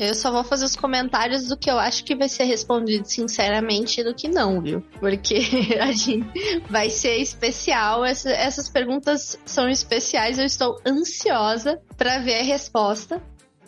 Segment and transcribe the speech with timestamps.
[0.00, 4.00] Eu só vou fazer os comentários do que eu acho que vai ser respondido sinceramente
[4.00, 4.80] e do que não, viu?
[4.98, 5.42] Porque
[5.78, 8.02] a gente vai ser especial.
[8.02, 10.38] Essa, essas perguntas são especiais.
[10.38, 13.22] Eu estou ansiosa para ver a resposta.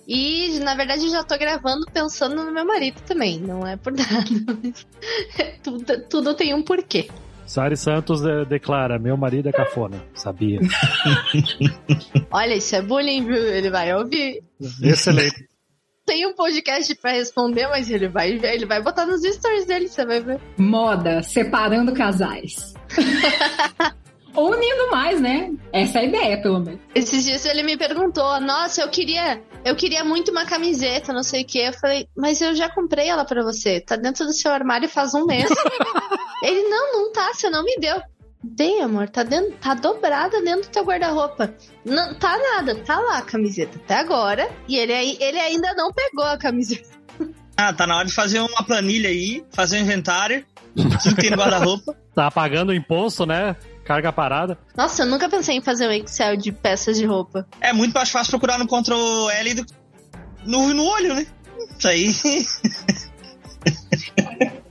[0.08, 3.38] E, na verdade, já tô gravando pensando no meu marido também.
[3.38, 4.74] Não é por nada.
[5.62, 7.10] tudo, tudo tem um porquê.
[7.46, 10.02] Sari Santos eh, declara: Meu marido é cafona.
[10.14, 10.60] Sabia.
[12.30, 13.36] Olha, isso é bullying, viu?
[13.36, 14.42] Ele vai ouvir.
[14.82, 15.48] Excelente.
[16.04, 20.04] Tem um podcast pra responder, mas ele vai ele vai botar nos stories dele, você
[20.04, 20.40] vai ver.
[20.58, 22.74] Moda, separando casais.
[24.34, 25.52] Ou unindo mais, né?
[25.72, 26.80] Essa é a ideia, pelo menos.
[26.94, 31.42] Esses dias ele me perguntou: Nossa, eu queria, eu queria muito uma camiseta, não sei
[31.42, 31.58] o que.
[31.58, 33.80] Eu falei, mas eu já comprei ela pra você.
[33.80, 35.48] Tá dentro do seu armário faz um mês.
[36.42, 38.00] ele, não, não tá, você não me deu.
[38.44, 41.54] Dei, amor, tá, dentro, tá dobrada dentro do teu guarda-roupa.
[41.84, 44.50] Não tá nada, tá lá a camiseta até agora.
[44.66, 46.88] E ele, ele ainda não pegou a camiseta.
[47.56, 50.44] Ah, tá na hora de fazer uma planilha aí, fazer um inventário.
[50.74, 51.96] Tudo tem no guarda-roupa.
[52.14, 53.54] Tá pagando o imposto, né?
[53.84, 54.58] Carga parada.
[54.76, 57.46] Nossa, eu nunca pensei em fazer um Excel de peças de roupa.
[57.60, 59.66] É muito mais fácil procurar no Ctrl L do
[60.44, 61.26] no, no olho, né?
[61.78, 62.12] Isso aí.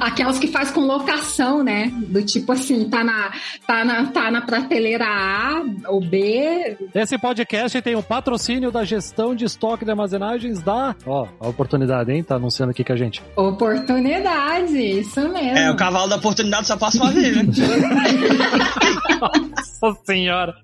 [0.00, 1.92] Aquelas que faz com locação, né?
[2.08, 3.30] Do tipo assim, tá na,
[3.66, 6.76] tá na, tá na prateleira A ou B.
[6.94, 10.94] Esse podcast tem o patrocínio da gestão de estoque de armazenagens da.
[11.06, 12.22] Ó, a oportunidade, hein?
[12.22, 13.22] Tá anunciando aqui com a gente.
[13.36, 15.58] Oportunidade, isso mesmo.
[15.58, 17.44] É, o cavalo da oportunidade só passa uma vez, né?
[19.20, 20.54] Nossa senhora.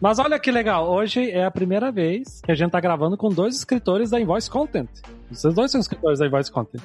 [0.00, 3.30] Mas olha que legal, hoje é a primeira vez que a gente tá gravando com
[3.30, 4.90] dois escritores da Invoice Content.
[5.30, 6.82] Vocês dois são escritores da Invoice Content.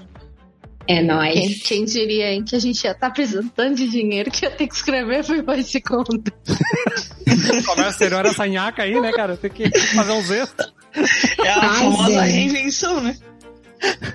[0.87, 1.33] É nóis.
[1.33, 4.51] Quem, quem diria, hein, que a gente já tá precisando tanto de dinheiro que eu
[4.51, 6.31] tenho que escrever por esse conta.
[7.65, 9.37] Comércio exterior essa nhaca aí, né, cara?
[9.37, 10.73] Tem que fazer uns extras.
[11.43, 12.31] É a Ai, famosa gente.
[12.33, 13.15] reinvenção, né?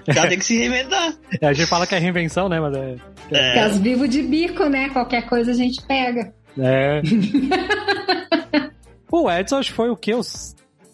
[0.09, 1.15] O cara tem que se reinventar.
[1.41, 2.61] É, a gente fala que é reinvenção, né?
[2.61, 2.97] Mas é.
[3.33, 4.89] É, As vivo de bico, né?
[4.91, 6.33] Qualquer coisa a gente pega.
[6.59, 7.03] É.
[9.11, 10.15] o Edson acho que foi o quê?
[10.15, 10.23] O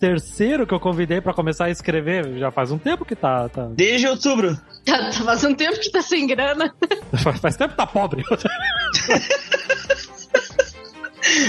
[0.02, 2.36] terceiro que eu convidei pra começar a escrever.
[2.36, 3.48] Já faz um tempo que tá.
[3.48, 4.58] tá- desde outubro.
[4.84, 6.74] Tá, tá faz um tempo que tá sem grana.
[7.22, 8.24] Faz, faz tempo que tá pobre.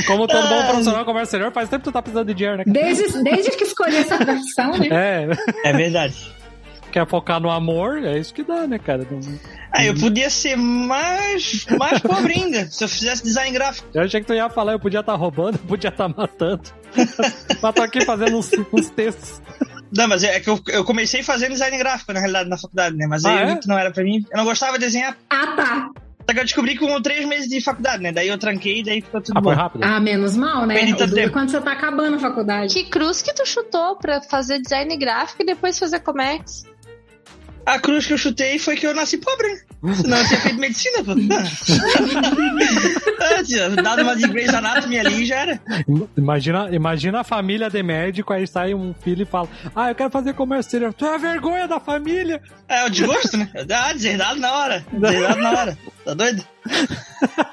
[0.06, 2.58] Como todo bom profissional de comércio exterior, faz tempo que tu tá precisando de dinheiro,
[2.60, 2.64] né?
[2.68, 4.88] Desde, desde que escolhi essa profissão, né?
[4.92, 5.28] É,
[5.70, 6.32] É verdade.
[6.94, 9.06] Quer focar no amor, é isso que dá, né, cara?
[9.10, 9.20] Não-
[9.72, 13.88] Ah, eu podia ser mais, mais pobre ainda se eu fizesse design gráfico.
[13.94, 16.62] Eu achei que tu ia falar, eu podia estar roubando, eu podia estar matando.
[17.62, 19.42] Mas tô aqui fazendo uns, uns textos.
[19.96, 23.06] Não, mas é que eu, eu comecei fazendo design gráfico, na realidade, na faculdade, né?
[23.08, 23.60] Mas aí Ah, eu é?
[23.68, 24.26] não era pra mim.
[24.32, 25.16] Eu não gostava de desenhar.
[25.30, 25.90] Ah, tá.
[26.28, 28.12] Só que eu descobri com três meses de faculdade, né?
[28.12, 29.54] Daí eu tranquei e daí ficou tudo Ah, bom.
[29.54, 29.84] rápido?
[29.84, 30.76] Ah, menos mal, né?
[30.96, 31.32] Tempo.
[31.32, 32.74] quando você tá acabando a faculdade.
[32.74, 36.64] Que cruz que tu chutou pra fazer design gráfico e depois fazer Comex?
[37.66, 39.62] A cruz que eu chutei foi que eu nasci pobre, né?
[39.96, 41.14] Senão eu tinha feito medicina, pô.
[43.82, 45.60] Dado uma de Grey's Anatomy ali já era.
[46.18, 50.10] Imagina, imagina a família de médico, aí sai um filho e fala: Ah, eu quero
[50.10, 50.94] fazer comércio exterior.
[50.94, 52.42] Tu é a vergonha da família.
[52.68, 53.50] É o desgosto, né?
[53.72, 54.86] Ah, deserdado na hora.
[54.92, 55.78] Deserdado na hora.
[56.06, 56.44] Tá doido?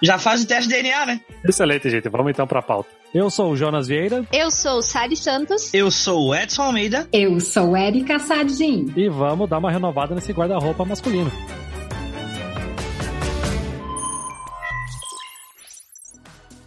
[0.03, 1.21] Já faz o teste de DNA, né?
[1.45, 2.09] Excelente, gente.
[2.09, 2.89] Vamos então pra pauta.
[3.13, 5.75] Eu sou o Jonas Vieira Eu sou Sari Santos.
[5.75, 7.09] Eu sou o Edson Almeida.
[7.13, 8.93] Eu sou Erika Sadin.
[8.97, 11.31] e vamos dar uma renovada nesse guarda-roupa masculino.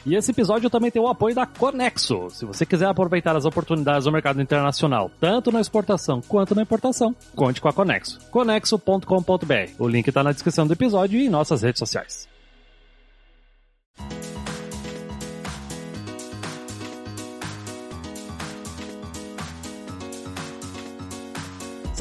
[0.05, 2.29] E esse episódio também tem o apoio da Conexo.
[2.29, 7.15] Se você quiser aproveitar as oportunidades do mercado internacional, tanto na exportação quanto na importação,
[7.35, 8.19] conte com a Conexo.
[8.29, 9.71] Conexo.com.br.
[9.79, 12.27] O link está na descrição do episódio e em nossas redes sociais.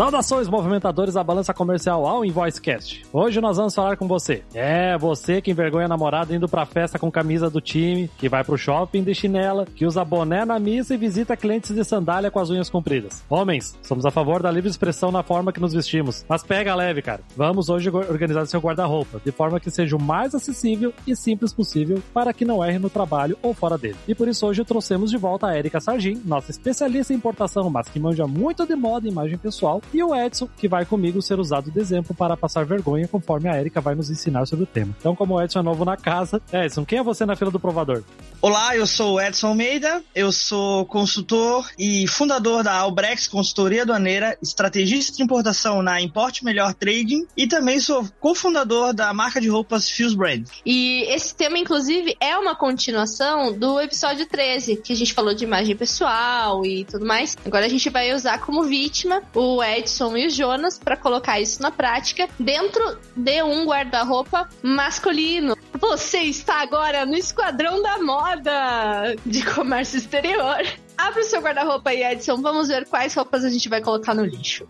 [0.03, 3.07] Saudações, movimentadores da balança comercial ao InvoiceCast.
[3.13, 4.43] Hoje nós vamos falar com você.
[4.53, 8.43] É, você que envergonha a namorada indo pra festa com camisa do time, que vai
[8.43, 12.41] pro shopping de chinela, que usa boné na missa e visita clientes de sandália com
[12.41, 13.23] as unhas compridas.
[13.31, 16.25] Homens, somos a favor da livre expressão na forma que nos vestimos.
[16.29, 17.21] Mas pega leve, cara.
[17.37, 22.03] Vamos hoje organizar seu guarda-roupa, de forma que seja o mais acessível e simples possível
[22.13, 23.99] para que não erre no trabalho ou fora dele.
[24.09, 27.89] E por isso hoje trouxemos de volta a Erika Sargin, nossa especialista em importação, mas
[27.89, 29.81] que manja muito de moda e imagem pessoal.
[29.93, 33.61] E o Edson, que vai comigo ser usado de exemplo para passar vergonha, conforme a
[33.61, 34.97] Erika vai nos ensinar sobre o tema.
[34.99, 37.61] Então, como o Edson é novo na casa, Edson, quem é você na fila do
[37.61, 38.03] provador?
[38.41, 44.37] Olá, eu sou o Edson Almeida, eu sou consultor e fundador da Albrex Consultoria Aduaneira,
[44.43, 49.91] estrategista de importação na Importe Melhor Trading e também sou cofundador da marca de roupas
[49.91, 50.49] Fuse Brand.
[50.65, 55.45] E esse tema, inclusive, é uma continuação do episódio 13, que a gente falou de
[55.45, 57.37] imagem pessoal e tudo mais.
[57.45, 59.72] Agora a gente vai usar como vítima o Edson
[60.17, 65.57] e o Jonas para colocar isso na prática dentro de um guarda-roupa masculino.
[65.81, 70.63] Você está agora no Esquadrão da Moda de Comércio Exterior.
[70.97, 72.41] Abre o seu guarda-roupa aí, Edson.
[72.41, 74.67] Vamos ver quais roupas a gente vai colocar no lixo.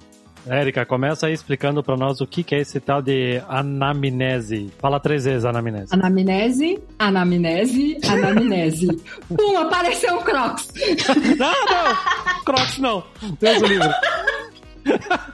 [0.46, 4.72] Érica, começa aí explicando para nós o que, que é esse tal de anamnese.
[4.78, 5.94] Fala três vezes anamnese.
[5.94, 8.88] Anamnese, anamnese, anamnese.
[9.28, 10.72] Pum, apareceu um Crocs.
[11.38, 12.44] não, não!
[12.44, 13.05] Crocs não.
[13.38, 13.88] Deus o livro.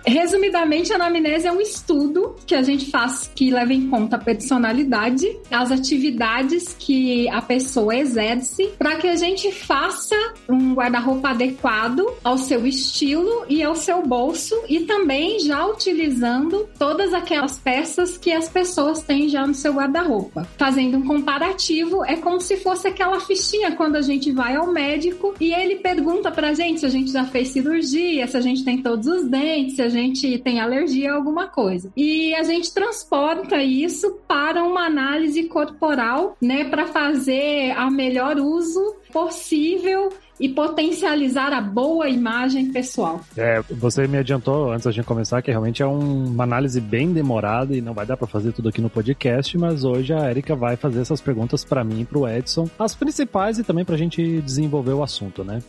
[0.07, 4.19] Resumidamente, a anamnese é um estudo que a gente faz que leva em conta a
[4.19, 10.17] personalidade, as atividades que a pessoa exerce, para que a gente faça
[10.49, 17.13] um guarda-roupa adequado ao seu estilo e ao seu bolso, e também já utilizando todas
[17.13, 20.49] aquelas peças que as pessoas têm já no seu guarda-roupa.
[20.57, 25.35] Fazendo um comparativo, é como se fosse aquela fichinha quando a gente vai ao médico
[25.41, 28.83] e ele pergunta pra gente se a gente já fez cirurgia, se a gente tem
[28.83, 29.38] todos os dentes,
[29.71, 31.91] se a gente tem alergia a alguma coisa.
[31.97, 38.97] E a gente transporta isso para uma análise corporal, né, para fazer a melhor uso
[39.13, 43.21] possível e potencializar a boa imagem pessoal.
[43.37, 47.13] É, você me adiantou antes da gente começar que realmente é um, uma análise bem
[47.13, 50.55] demorada e não vai dar para fazer tudo aqui no podcast, mas hoje a Erika
[50.55, 54.41] vai fazer essas perguntas para mim e pro Edson, as principais e também pra gente
[54.43, 55.61] desenvolver o assunto, né?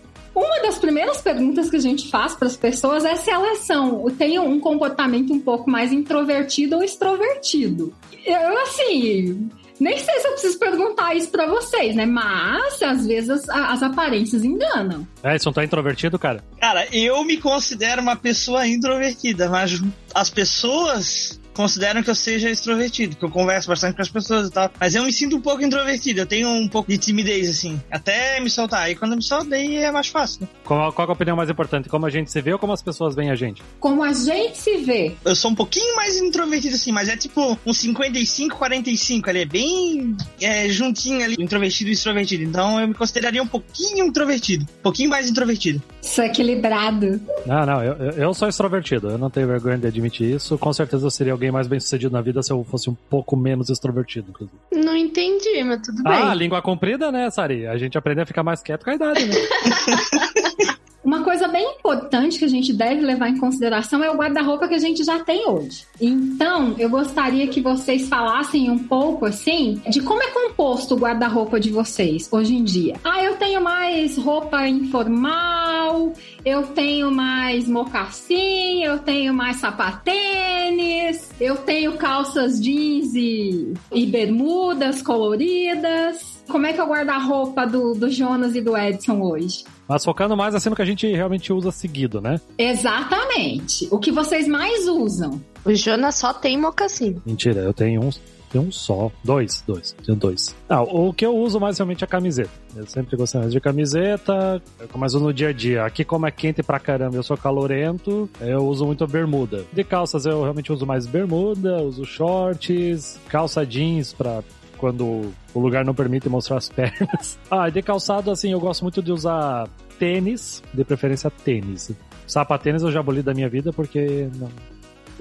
[0.70, 4.38] Das primeiras perguntas que a gente faz para as pessoas é se elas são, têm
[4.38, 7.92] um comportamento um pouco mais introvertido ou extrovertido.
[8.24, 9.50] Eu, assim,
[9.80, 12.06] nem sei se eu preciso perguntar isso pra vocês, né?
[12.06, 15.08] Mas, às vezes, as, as aparências enganam.
[15.24, 16.44] Edson, tá introvertido, cara?
[16.62, 19.82] Cara, eu me considero uma pessoa introvertida, mas
[20.14, 24.52] as pessoas consideram que eu seja extrovertido, que eu converso bastante com as pessoas e
[24.52, 24.72] tal.
[24.80, 28.40] Mas eu me sinto um pouco introvertido, eu tenho um pouco de timidez, assim, até
[28.40, 28.90] me soltar.
[28.90, 30.42] E quando eu me solto, daí é mais fácil.
[30.42, 30.48] Né?
[30.64, 31.90] Qual, qual é a opinião mais importante?
[31.90, 33.62] Como a gente se vê ou como as pessoas veem a gente?
[33.80, 35.16] Como a gente se vê.
[35.26, 39.46] Eu sou um pouquinho mais introvertido, assim, mas é tipo um 55, 45 ali, é
[39.46, 42.44] bem é, juntinho ali, introvertido e extrovertido.
[42.44, 45.82] Então eu me consideraria um pouquinho introvertido, um pouquinho mais introvertido.
[46.18, 47.20] É equilibrado.
[47.46, 50.58] Não, não, eu, eu sou extrovertido, eu não tenho vergonha de admitir isso.
[50.58, 52.96] Com certeza eu seria alguém alguém mais bem sucedido na vida se eu fosse um
[53.10, 54.58] pouco menos extrovertido, inclusive.
[54.72, 56.14] Não entendi, mas tudo bem.
[56.14, 57.68] Ah, língua comprida, né, Sari?
[57.68, 59.36] A gente aprende a ficar mais quieto com a idade, né?
[61.04, 64.76] Uma coisa bem importante que a gente deve levar em consideração é o guarda-roupa que
[64.76, 65.86] a gente já tem hoje.
[66.00, 71.60] Então, eu gostaria que vocês falassem um pouco assim de como é composto o guarda-roupa
[71.60, 72.96] de vocês hoje em dia.
[73.04, 76.14] Ah, eu tenho mais roupa informal,
[76.44, 85.02] eu tenho mais mocassim, eu tenho mais sapatênis, eu tenho calças jeans e, e bermudas
[85.02, 86.29] coloridas.
[86.50, 89.64] Como é que é o guarda-roupa do, do Jonas e do Edson hoje?
[89.88, 92.42] Mas focando mais assim no que a gente realmente usa seguido, né?
[92.58, 93.88] Exatamente.
[93.92, 95.42] O que vocês mais usam?
[95.64, 97.22] O Jonas só tem mocassim.
[97.26, 98.10] Mentira, eu tenho um,
[98.52, 99.12] tenho um só.
[99.24, 99.96] Dois, dois.
[100.04, 100.56] Tenho dois.
[100.68, 102.50] Ah, o que eu uso mais realmente é a camiseta.
[102.76, 104.62] Eu sempre gostei mais de camiseta,
[104.96, 105.86] mas no dia a dia.
[105.86, 109.66] Aqui, como é quente pra caramba, eu sou calorento, eu uso muito bermuda.
[109.72, 114.42] De calças, eu realmente uso mais bermuda, uso shorts, calça jeans pra
[114.80, 117.38] quando o lugar não permite mostrar as pernas.
[117.52, 119.68] Ah, de calçado, assim, eu gosto muito de usar
[119.98, 121.92] tênis, de preferência tênis.
[122.26, 124.50] Sapatênis eu já aboli da minha vida porque não.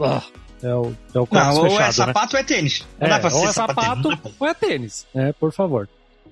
[0.00, 0.22] Ah,
[0.62, 2.38] é o, é o não, ou fechado, é sapato né?
[2.38, 2.86] ou é tênis.
[3.00, 5.06] Não é, dá pra ou é sapato ou é tênis.
[5.14, 5.88] É, por favor.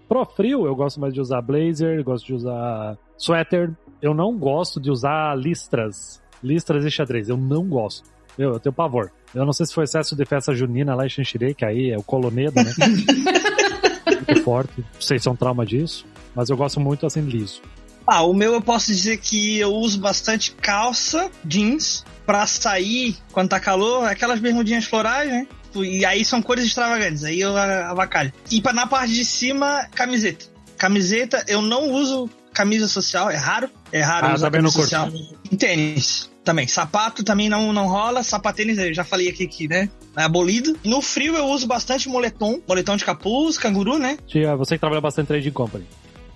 [0.08, 3.72] Pro frio, eu gosto mais de usar blazer, gosto de usar sweater.
[4.00, 6.22] Eu não gosto de usar listras.
[6.42, 7.28] Listras e xadrez.
[7.28, 8.08] Eu não gosto.
[8.38, 9.10] Eu, eu tenho pavor.
[9.34, 11.98] Eu não sei se foi excesso de festa junina lá em Xanxerê, que aí é
[11.98, 12.72] o colonedo, né?
[14.26, 14.80] Muito forte.
[14.80, 17.60] Não sei se é um trauma disso, mas eu gosto muito assim liso.
[18.06, 23.48] Ah, o meu eu posso dizer que eu uso bastante calça, jeans, pra sair quando
[23.48, 25.46] tá calor, aquelas bermudinhas florais, né?
[25.74, 28.32] E aí são cores extravagantes, aí eu avacalho.
[28.50, 30.46] E pra, na parte de cima, camiseta.
[30.78, 33.68] Camiseta, eu não uso camisa social, é raro.
[33.92, 35.10] É raro ah, usar camisa social.
[35.50, 36.66] Em tênis também.
[36.66, 38.22] Sapato também não, não rola.
[38.22, 39.90] Sapatênis, eu já falei aqui que, né?
[40.16, 40.78] É abolido.
[40.84, 42.60] No frio eu uso bastante moletom.
[42.66, 44.16] Moletom de capuz, canguru, né?
[44.26, 45.84] Tia, você que trabalha bastante trade company.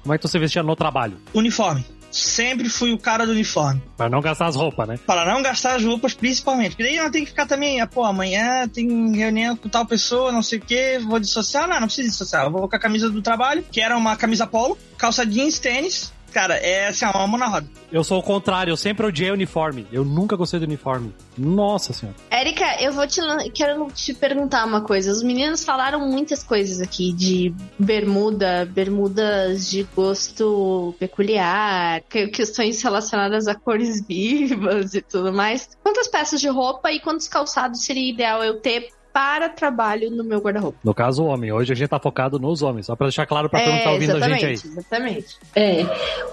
[0.03, 1.17] Como é que você vestia no trabalho?
[1.33, 1.85] Uniforme.
[2.11, 3.81] sempre fui o cara do uniforme.
[3.97, 4.99] Pra não gastar as roupas, né?
[5.07, 6.71] Para não gastar as roupas, principalmente.
[6.71, 10.33] Porque daí não tem que ficar também, ah, pô, amanhã tem reunião com tal pessoa,
[10.33, 11.69] não sei o quê, vou dissociar.
[11.69, 12.47] Não, não precisa dissociar.
[12.47, 16.13] Eu vou com a camisa do trabalho, que era uma camisa polo, calça jeans, tênis,
[16.33, 17.67] Cara, é assim, uma mão na roda.
[17.91, 19.87] Eu sou o contrário, eu sempre odiei uniforme.
[19.93, 21.13] Eu nunca gostei do uniforme.
[21.37, 22.17] Nossa senhora.
[22.31, 23.21] Érica, eu vou te
[23.53, 25.11] quero te perguntar uma coisa.
[25.11, 33.55] Os meninos falaram muitas coisas aqui de bermuda, bermudas de gosto peculiar, questões relacionadas a
[33.55, 35.69] cores vivas e tudo mais.
[35.83, 40.41] Quantas peças de roupa e quantos calçados seria ideal eu ter para trabalho no meu
[40.41, 40.79] guarda-roupa.
[40.83, 41.53] No caso, o homem.
[41.53, 43.79] Hoje a gente tá focado nos homens, só para deixar claro para é, todo mundo
[43.79, 44.53] que tá ouvindo a gente aí.
[44.53, 45.39] Exatamente.
[45.55, 45.85] É.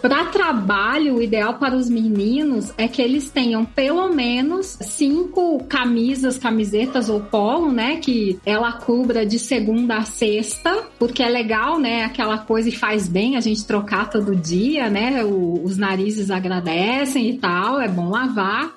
[0.01, 6.37] Para trabalho, o ideal para os meninos é que eles tenham pelo menos cinco camisas,
[6.37, 7.97] camisetas ou polo, né?
[7.97, 12.03] Que ela cubra de segunda a sexta, porque é legal, né?
[12.03, 15.23] Aquela coisa e faz bem a gente trocar todo dia, né?
[15.23, 18.71] O, os narizes agradecem e tal, é bom lavar,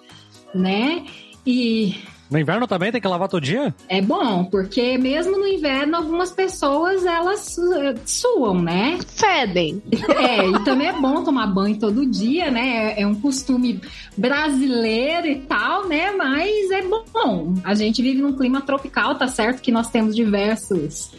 [0.54, 1.04] né?
[1.46, 1.94] E
[2.30, 3.74] no inverno também tem que lavar todo dia?
[3.88, 8.98] É bom, porque mesmo no inverno algumas pessoas elas eh, suam, né?
[9.06, 9.82] Fedem.
[10.20, 12.94] É, e também é bom tomar banho todo dia, né?
[12.94, 13.80] É, é um costume
[14.16, 16.10] brasileiro e tal, né?
[16.12, 17.54] Mas é bom.
[17.64, 21.10] A gente vive num clima tropical, tá certo que nós temos diversos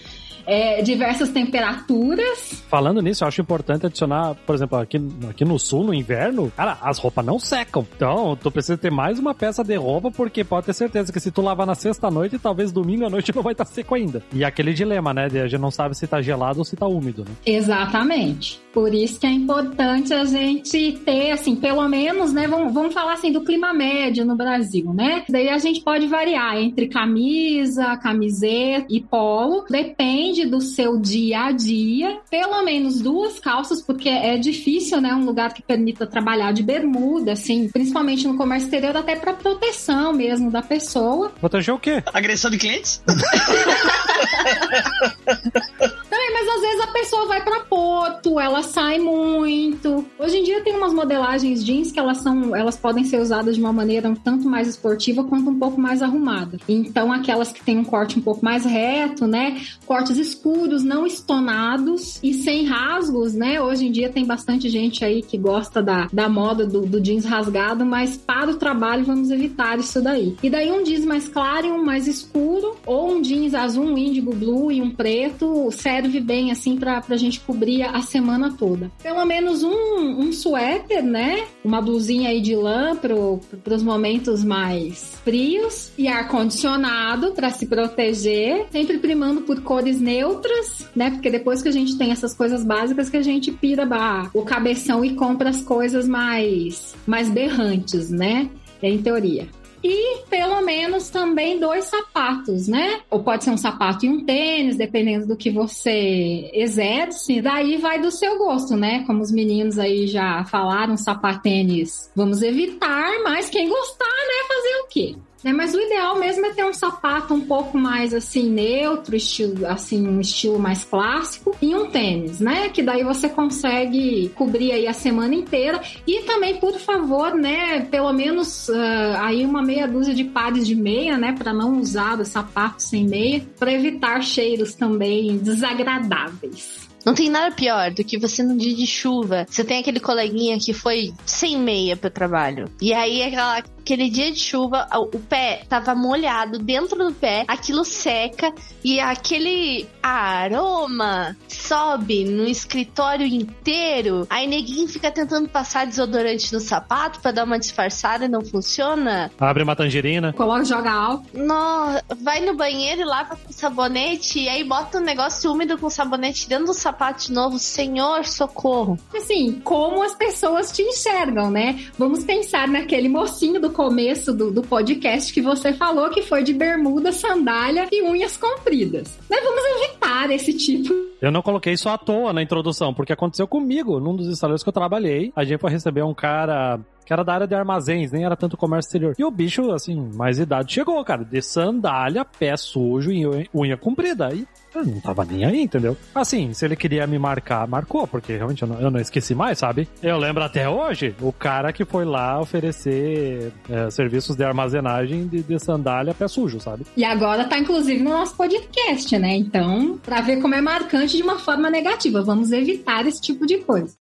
[0.51, 2.61] é, diversas temperaturas.
[2.67, 6.77] Falando nisso, eu acho importante adicionar, por exemplo, aqui, aqui no sul, no inverno, cara,
[6.81, 7.87] as roupas não secam.
[7.95, 11.31] Então, tu precisa ter mais uma peça de roupa, porque pode ter certeza que se
[11.31, 14.21] tu lavar na sexta-noite, talvez domingo à noite não vai estar seco ainda.
[14.33, 15.29] E aquele dilema, né?
[15.29, 17.31] De a gente não sabe se tá gelado ou se tá úmido, né?
[17.45, 18.59] Exatamente.
[18.73, 22.45] Por isso que é importante a gente ter, assim, pelo menos, né?
[22.45, 25.23] Vamos, vamos falar assim do clima médio no Brasil, né?
[25.29, 29.65] Daí a gente pode variar entre camisa, camiseta e polo.
[29.69, 32.19] Depende do seu dia a dia.
[32.29, 35.13] Pelo menos duas calças, porque é difícil, né?
[35.13, 40.13] Um lugar que permita trabalhar de bermuda, assim, principalmente no comércio exterior, até para proteção
[40.13, 41.31] mesmo da pessoa.
[41.39, 42.03] Proteger o quê?
[42.13, 43.01] Agressão de clientes?
[46.31, 50.05] Mas às vezes a pessoa vai para Porto, ela sai muito.
[50.17, 53.61] Hoje em dia tem umas modelagens jeans que elas são, elas podem ser usadas de
[53.61, 56.57] uma maneira um tanto mais esportiva quanto um pouco mais arrumada.
[56.67, 59.61] Então aquelas que têm um corte um pouco mais reto, né?
[59.85, 63.61] Cortes escuros, não estonados e sem rasgos, né?
[63.61, 67.25] Hoje em dia tem bastante gente aí que gosta da, da moda do, do jeans
[67.25, 70.35] rasgado, mas para o trabalho vamos evitar isso daí.
[70.41, 73.97] E daí um jeans mais claro e um mais escuro, ou um jeans azul, um
[73.97, 78.91] índigo blue e um preto, serve bem assim pra, pra gente cobrir a semana toda.
[79.01, 81.45] Pelo menos um, um suéter, né?
[81.63, 88.65] Uma blusinha aí de lã pro, pros momentos mais frios e ar-condicionado para se proteger,
[88.71, 91.11] sempre primando por cores neutras, né?
[91.11, 94.43] Porque depois que a gente tem essas coisas básicas que a gente pira bah, o
[94.43, 98.49] cabeção e compra as coisas mais, mais berrantes, né?
[98.81, 99.47] Em teoria
[99.83, 103.01] e pelo menos também dois sapatos, né?
[103.09, 107.41] Ou pode ser um sapato e um tênis, dependendo do que você exerce.
[107.41, 109.03] Daí vai do seu gosto, né?
[109.05, 114.87] Como os meninos aí já falaram, sapatênis vamos evitar, mas quem gostar, né, fazer o
[114.87, 115.15] quê?
[115.43, 115.51] Né?
[115.51, 120.07] Mas o ideal mesmo é ter um sapato um pouco mais assim neutro, estilo, assim
[120.07, 122.69] um estilo mais clássico e um tênis, né?
[122.69, 127.81] Que daí você consegue cobrir aí a semana inteira e também, por favor, né?
[127.81, 128.75] Pelo menos uh,
[129.19, 131.33] aí uma meia dúzia de pares de meia, né?
[131.37, 136.90] Para não usar o sapato sem meia, para evitar cheiros também desagradáveis.
[137.05, 140.57] Não tem nada pior do que você num dia de chuva, você tem aquele coleguinha
[140.59, 142.69] que foi sem meia pro trabalho.
[142.79, 147.83] E aí aquela aquele dia de chuva, o pé tava molhado dentro do pé, aquilo
[147.83, 148.53] seca
[148.83, 154.27] e aquele aroma sobe no escritório inteiro.
[154.29, 159.31] Aí neguinho fica tentando passar desodorante no sapato para dar uma disfarçada e não funciona.
[159.39, 160.31] Abre uma tangerina.
[160.33, 161.25] Coloca, joga álcool.
[161.33, 165.89] No, vai no banheiro e lava com sabonete e aí bota um negócio úmido com
[165.89, 167.57] sabonete dentro do sapato de novo.
[167.57, 168.97] Senhor, socorro.
[169.15, 171.85] Assim, como as pessoas te enxergam, né?
[171.97, 176.53] Vamos pensar naquele mocinho do começo do, do podcast que você falou que foi de
[176.53, 179.19] bermuda, sandália e unhas compridas.
[179.29, 180.93] Mas vamos evitar esse tipo.
[181.21, 184.69] Eu não coloquei isso à toa na introdução, porque aconteceu comigo, num dos instaladores que
[184.69, 185.31] eu trabalhei.
[185.35, 188.57] A gente foi receber um cara que era da área de armazéns, nem era tanto
[188.57, 189.15] comércio exterior.
[189.17, 194.33] E o bicho, assim, mais idade chegou, cara, de sandália, pé sujo e unha comprida.
[194.33, 195.97] E eu não tava nem aí, entendeu?
[196.13, 199.57] Assim, se ele queria me marcar, marcou, porque realmente eu não, eu não esqueci mais,
[199.59, 199.87] sabe?
[200.01, 205.43] Eu lembro até hoje o cara que foi lá oferecer é, serviços de armazenagem de,
[205.43, 206.85] de sandália pé sujo, sabe?
[206.95, 209.35] E agora tá inclusive no nosso podcast, né?
[209.35, 213.57] Então, pra ver como é marcante de uma forma negativa, vamos evitar esse tipo de
[213.59, 213.95] coisa.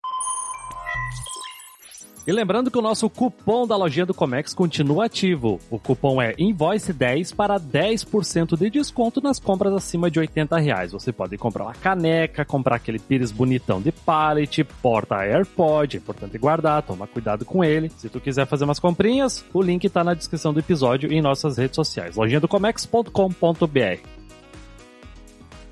[2.30, 5.60] E lembrando que o nosso cupom da lojinha do Comex continua ativo.
[5.68, 10.92] O cupom é Invoice10 para 10% de desconto nas compras acima de 80 reais.
[10.92, 16.38] Você pode comprar uma caneca, comprar aquele pires bonitão de pallet, porta AirPod, é importante
[16.38, 17.90] guardar, toma cuidado com ele.
[17.98, 21.22] Se tu quiser fazer umas comprinhas, o link tá na descrição do episódio e em
[21.24, 24.19] nossas redes sociais, lojinha do comex.com.br.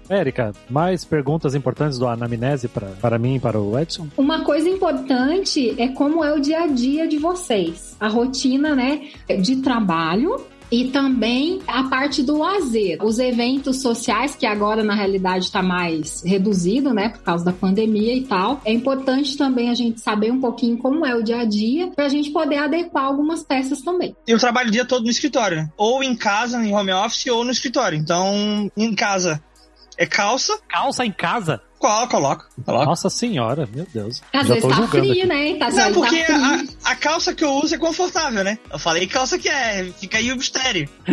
[0.10, 4.08] Érica, mais perguntas importantes do anamnese pra, para mim e para o Edson?
[4.18, 7.96] Uma coisa importante é como é o dia a dia de vocês.
[8.00, 9.10] A rotina, né,
[9.42, 15.46] de trabalho e também a parte do lazer, os eventos sociais que agora na realidade
[15.46, 18.62] está mais reduzido, né, por causa da pandemia e tal.
[18.66, 22.06] É importante também a gente saber um pouquinho como é o dia a dia para
[22.06, 24.16] a gente poder adequar algumas peças também.
[24.28, 25.70] Eu trabalho o dia todo no escritório, né?
[25.78, 27.98] ou em casa, em home office, ou no escritório.
[27.98, 29.42] Então, em casa
[29.98, 30.58] é calça.
[30.68, 31.62] Calça em casa?
[31.80, 32.86] Coloca, coloca, coloca.
[32.86, 34.24] Nossa senhora, meu Deus.
[34.34, 35.26] Às Já vezes tô tá julgando frio, aqui.
[35.28, 35.60] né?
[35.60, 36.44] Tá, Não, tá porque frio.
[36.44, 38.58] a, a calça que eu uso é confortável, né?
[38.72, 40.90] Eu falei calça que é, fica aí o mistério.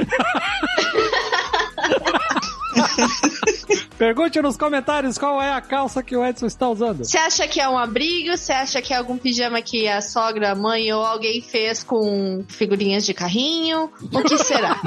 [3.97, 7.05] Pergunte nos comentários qual é a calça que o Edson está usando.
[7.05, 8.37] Você acha que é um abrigo?
[8.37, 12.45] Você acha que é algum pijama que a sogra, a mãe ou alguém fez com
[12.49, 13.91] figurinhas de carrinho?
[14.13, 14.81] O que será?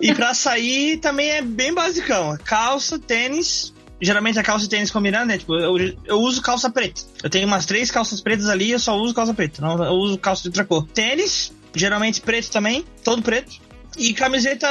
[0.00, 2.36] E pra sair também é bem basicão.
[2.44, 3.74] Calça, tênis.
[4.00, 5.38] Geralmente a calça e tênis combinando, né?
[5.38, 7.02] Tipo, eu, eu uso calça preta.
[7.22, 9.60] Eu tenho umas três calças pretas ali eu só uso calça preta.
[9.60, 10.86] Não, eu uso calça de outra cor.
[10.86, 13.60] Tênis, geralmente preto também, todo preto.
[13.98, 14.68] E camiseta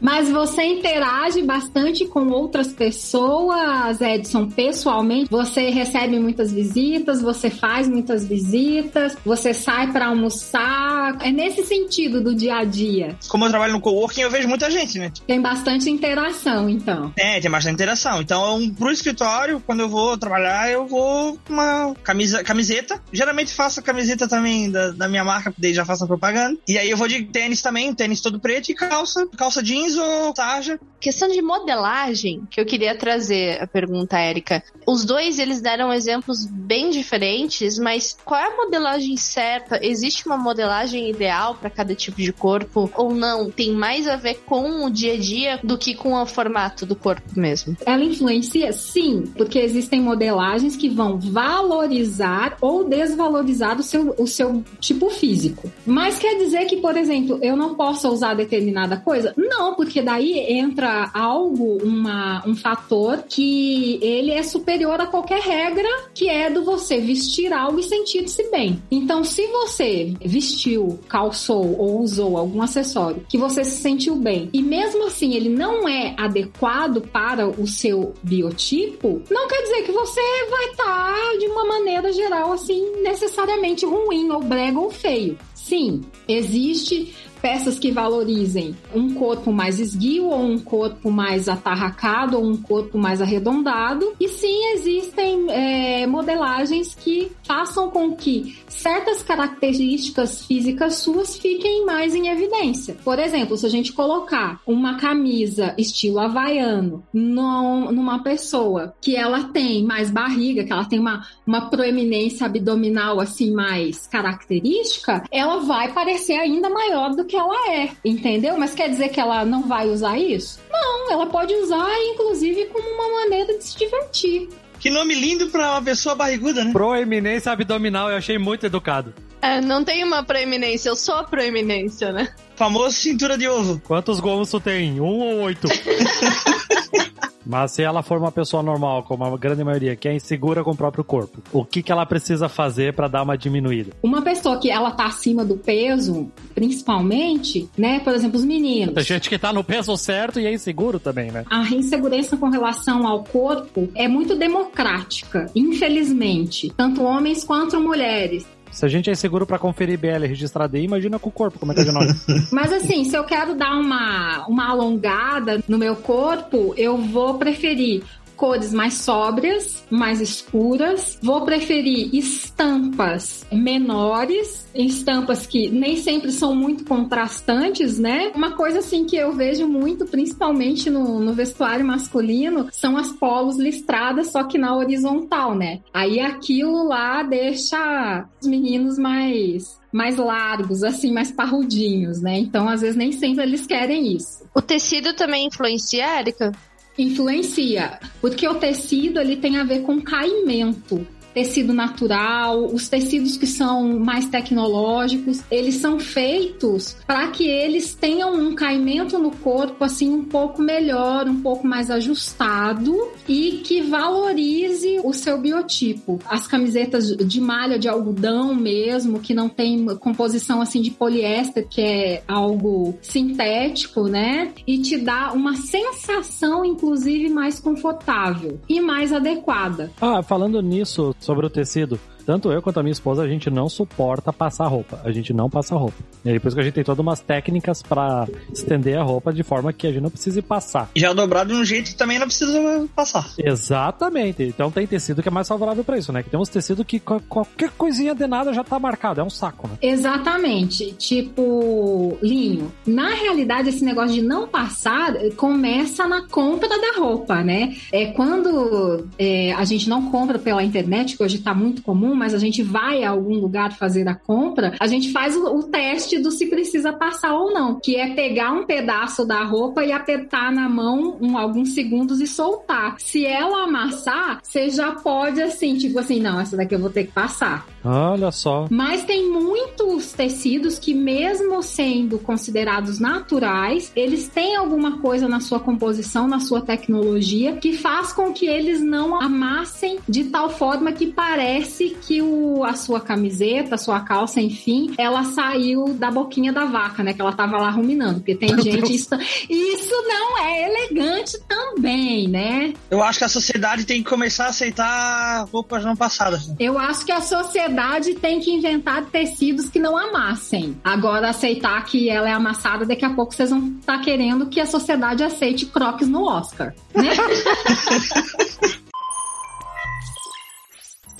[0.00, 5.28] Mas você interage bastante com outras pessoas, Edson, pessoalmente?
[5.30, 11.16] Você recebe muitas visitas, você faz muitas visitas, você sai para almoçar?
[11.20, 13.16] É nesse sentido do dia a dia.
[13.28, 15.10] como eu trabalho no coworking, eu vejo muita gente, né?
[15.26, 17.12] Tem bastante interação, então.
[17.16, 18.20] É, tem bastante interação.
[18.20, 23.00] Então, pro escritório, quando eu vou trabalhar, eu vou com uma camisa, camiseta.
[23.12, 26.56] Geralmente faço a camiseta também da, da minha marca, daí já faço a propaganda.
[26.68, 30.32] E aí eu vou de tênis também, tênis todo preto e calça, calça jeans ou
[30.32, 30.78] tarja.
[31.02, 34.62] Questão de modelagem, que eu queria trazer a pergunta, Érica.
[34.86, 39.84] Os dois, eles deram exemplos bem diferentes, mas qual é a modelagem certa?
[39.84, 43.50] Existe uma modelagem ideal para cada tipo de corpo ou não?
[43.50, 46.94] Tem mais a ver com o dia a dia do que com o formato do
[46.94, 47.76] corpo mesmo?
[47.84, 48.72] Ela influencia?
[48.72, 55.68] Sim, porque existem modelagens que vão valorizar ou desvalorizar o seu, o seu tipo físico.
[55.84, 59.34] Mas quer dizer que, por exemplo, eu não posso usar determinada coisa?
[59.36, 65.88] Não, porque daí entra algo, uma, um fator que ele é superior a qualquer regra,
[66.14, 68.82] que é do você vestir algo e sentir-se bem.
[68.90, 74.62] Então, se você vestiu, calçou ou usou algum acessório que você se sentiu bem e
[74.62, 80.20] mesmo assim ele não é adequado para o seu biotipo, não quer dizer que você
[80.50, 85.38] vai estar de uma maneira geral assim necessariamente ruim ou brega ou feio.
[85.64, 92.44] Sim, existe peças que valorizem um corpo mais esguio ou um corpo mais atarracado ou
[92.44, 94.12] um corpo mais arredondado.
[94.18, 102.14] E sim, existem é, modelagens que façam com que certas características físicas suas fiquem mais
[102.14, 102.96] em evidência.
[103.04, 109.44] Por exemplo, se a gente colocar uma camisa estilo havaiano num- numa pessoa que ela
[109.44, 115.92] tem mais barriga, que ela tem uma, uma proeminência abdominal assim mais característica, ela vai
[115.92, 118.58] parecer ainda maior do que ela é, entendeu?
[118.58, 120.58] Mas quer dizer que ela não vai usar isso?
[120.70, 124.48] Não, ela pode usar inclusive como uma maneira de se divertir.
[124.82, 126.72] Que nome lindo pra uma pessoa barriguda, né?
[126.72, 129.14] Proeminência abdominal, eu achei muito educado.
[129.40, 132.34] É, não tem uma proeminência, eu sou a proeminência, né?
[132.56, 133.80] Famoso cintura de ovo.
[133.84, 135.00] Quantos gols tu tem?
[135.00, 135.68] Um ou oito?
[137.44, 140.70] Mas se ela for uma pessoa normal, como a grande maioria, que é insegura com
[140.70, 143.92] o próprio corpo, o que, que ela precisa fazer pra dar uma diminuída?
[144.02, 148.00] Uma pessoa que ela tá acima do peso, principalmente, né?
[148.00, 148.94] Por exemplo, os meninos.
[148.94, 151.44] Tem gente que tá no peso certo e é inseguro também, né?
[151.50, 158.46] A insegurança com relação ao corpo é muito democrática, infelizmente, tanto homens quanto mulheres.
[158.72, 161.72] Se a gente é inseguro pra conferir BL registrada aí, imagina com o corpo, como
[161.72, 162.08] é que é de nome?
[162.50, 168.02] Mas assim, se eu quero dar uma, uma alongada no meu corpo, eu vou preferir
[168.42, 171.16] cores mais sóbrias, mais escuras.
[171.22, 178.32] Vou preferir estampas menores, estampas que nem sempre são muito contrastantes, né?
[178.34, 183.58] Uma coisa assim que eu vejo muito, principalmente no, no vestuário masculino, são as polos
[183.58, 185.78] listradas, só que na horizontal, né?
[185.94, 192.38] Aí aquilo lá deixa os meninos mais mais largos, assim, mais parrudinhos, né?
[192.38, 194.42] Então, às vezes, nem sempre eles querem isso.
[194.54, 196.50] O tecido também influencia, Érica?
[196.98, 201.06] Influencia, porque o tecido ele tem a ver com caimento.
[201.32, 208.34] Tecido natural, os tecidos que são mais tecnológicos, eles são feitos para que eles tenham
[208.34, 212.96] um caimento no corpo assim um pouco melhor, um pouco mais ajustado
[213.28, 216.18] e que valorize o seu biotipo.
[216.28, 221.80] As camisetas de malha de algodão mesmo, que não tem composição assim de poliéster, que
[221.80, 224.52] é algo sintético, né?
[224.66, 229.90] E te dá uma sensação inclusive mais confortável e mais adequada.
[230.00, 233.68] Ah, falando nisso sobre o tecido, tanto eu quanto a minha esposa, a gente não
[233.68, 235.00] suporta passar roupa.
[235.04, 235.96] A gente não passa roupa.
[236.24, 239.32] E aí, por isso que a gente tem todas umas técnicas para estender a roupa
[239.32, 240.90] de forma que a gente não precise passar.
[240.94, 243.30] E já dobrado de um jeito que também não precisa passar.
[243.38, 244.42] Exatamente.
[244.42, 246.22] Então tem tecido que é mais favorável para isso, né?
[246.22, 249.20] Que tem uns tecidos que qualquer coisinha de nada já tá marcado.
[249.20, 249.74] É um saco, né?
[249.80, 250.92] Exatamente.
[250.92, 252.72] Tipo, linho.
[252.86, 257.76] Na realidade, esse negócio de não passar começa na compra da roupa, né?
[257.90, 262.34] É quando é, a gente não compra pela internet, que hoje tá muito comum, mas
[262.34, 266.18] a gente vai a algum lugar fazer a compra, a gente faz o, o teste
[266.18, 270.52] do se precisa passar ou não, que é pegar um pedaço da roupa e apertar
[270.52, 272.96] na mão um, alguns segundos e soltar.
[272.98, 277.04] Se ela amassar, você já pode assim, tipo assim, não, essa daqui eu vou ter
[277.04, 277.66] que passar.
[277.84, 278.66] Olha só.
[278.70, 285.58] Mas tem muitos tecidos que, mesmo sendo considerados naturais, eles têm alguma coisa na sua
[285.60, 291.06] composição, na sua tecnologia, que faz com que eles não amassem de tal forma que
[291.06, 296.64] parece que o, a sua camiseta, a sua calça, enfim, ela saiu da boquinha da
[296.64, 297.12] vaca, né?
[297.12, 298.20] Que ela tava lá ruminando.
[298.20, 298.94] Porque tem Meu gente.
[298.94, 299.14] Isso,
[299.48, 302.74] isso não é elegante também, né?
[302.90, 306.46] Eu acho que a sociedade tem que começar a aceitar roupas não passadas.
[306.48, 306.56] Né?
[306.58, 310.76] Eu acho que a sociedade tem que inventar tecidos que não amassem.
[310.82, 314.60] Agora, aceitar que ela é amassada, daqui a pouco vocês vão estar tá querendo que
[314.60, 317.10] a sociedade aceite croques no Oscar, né?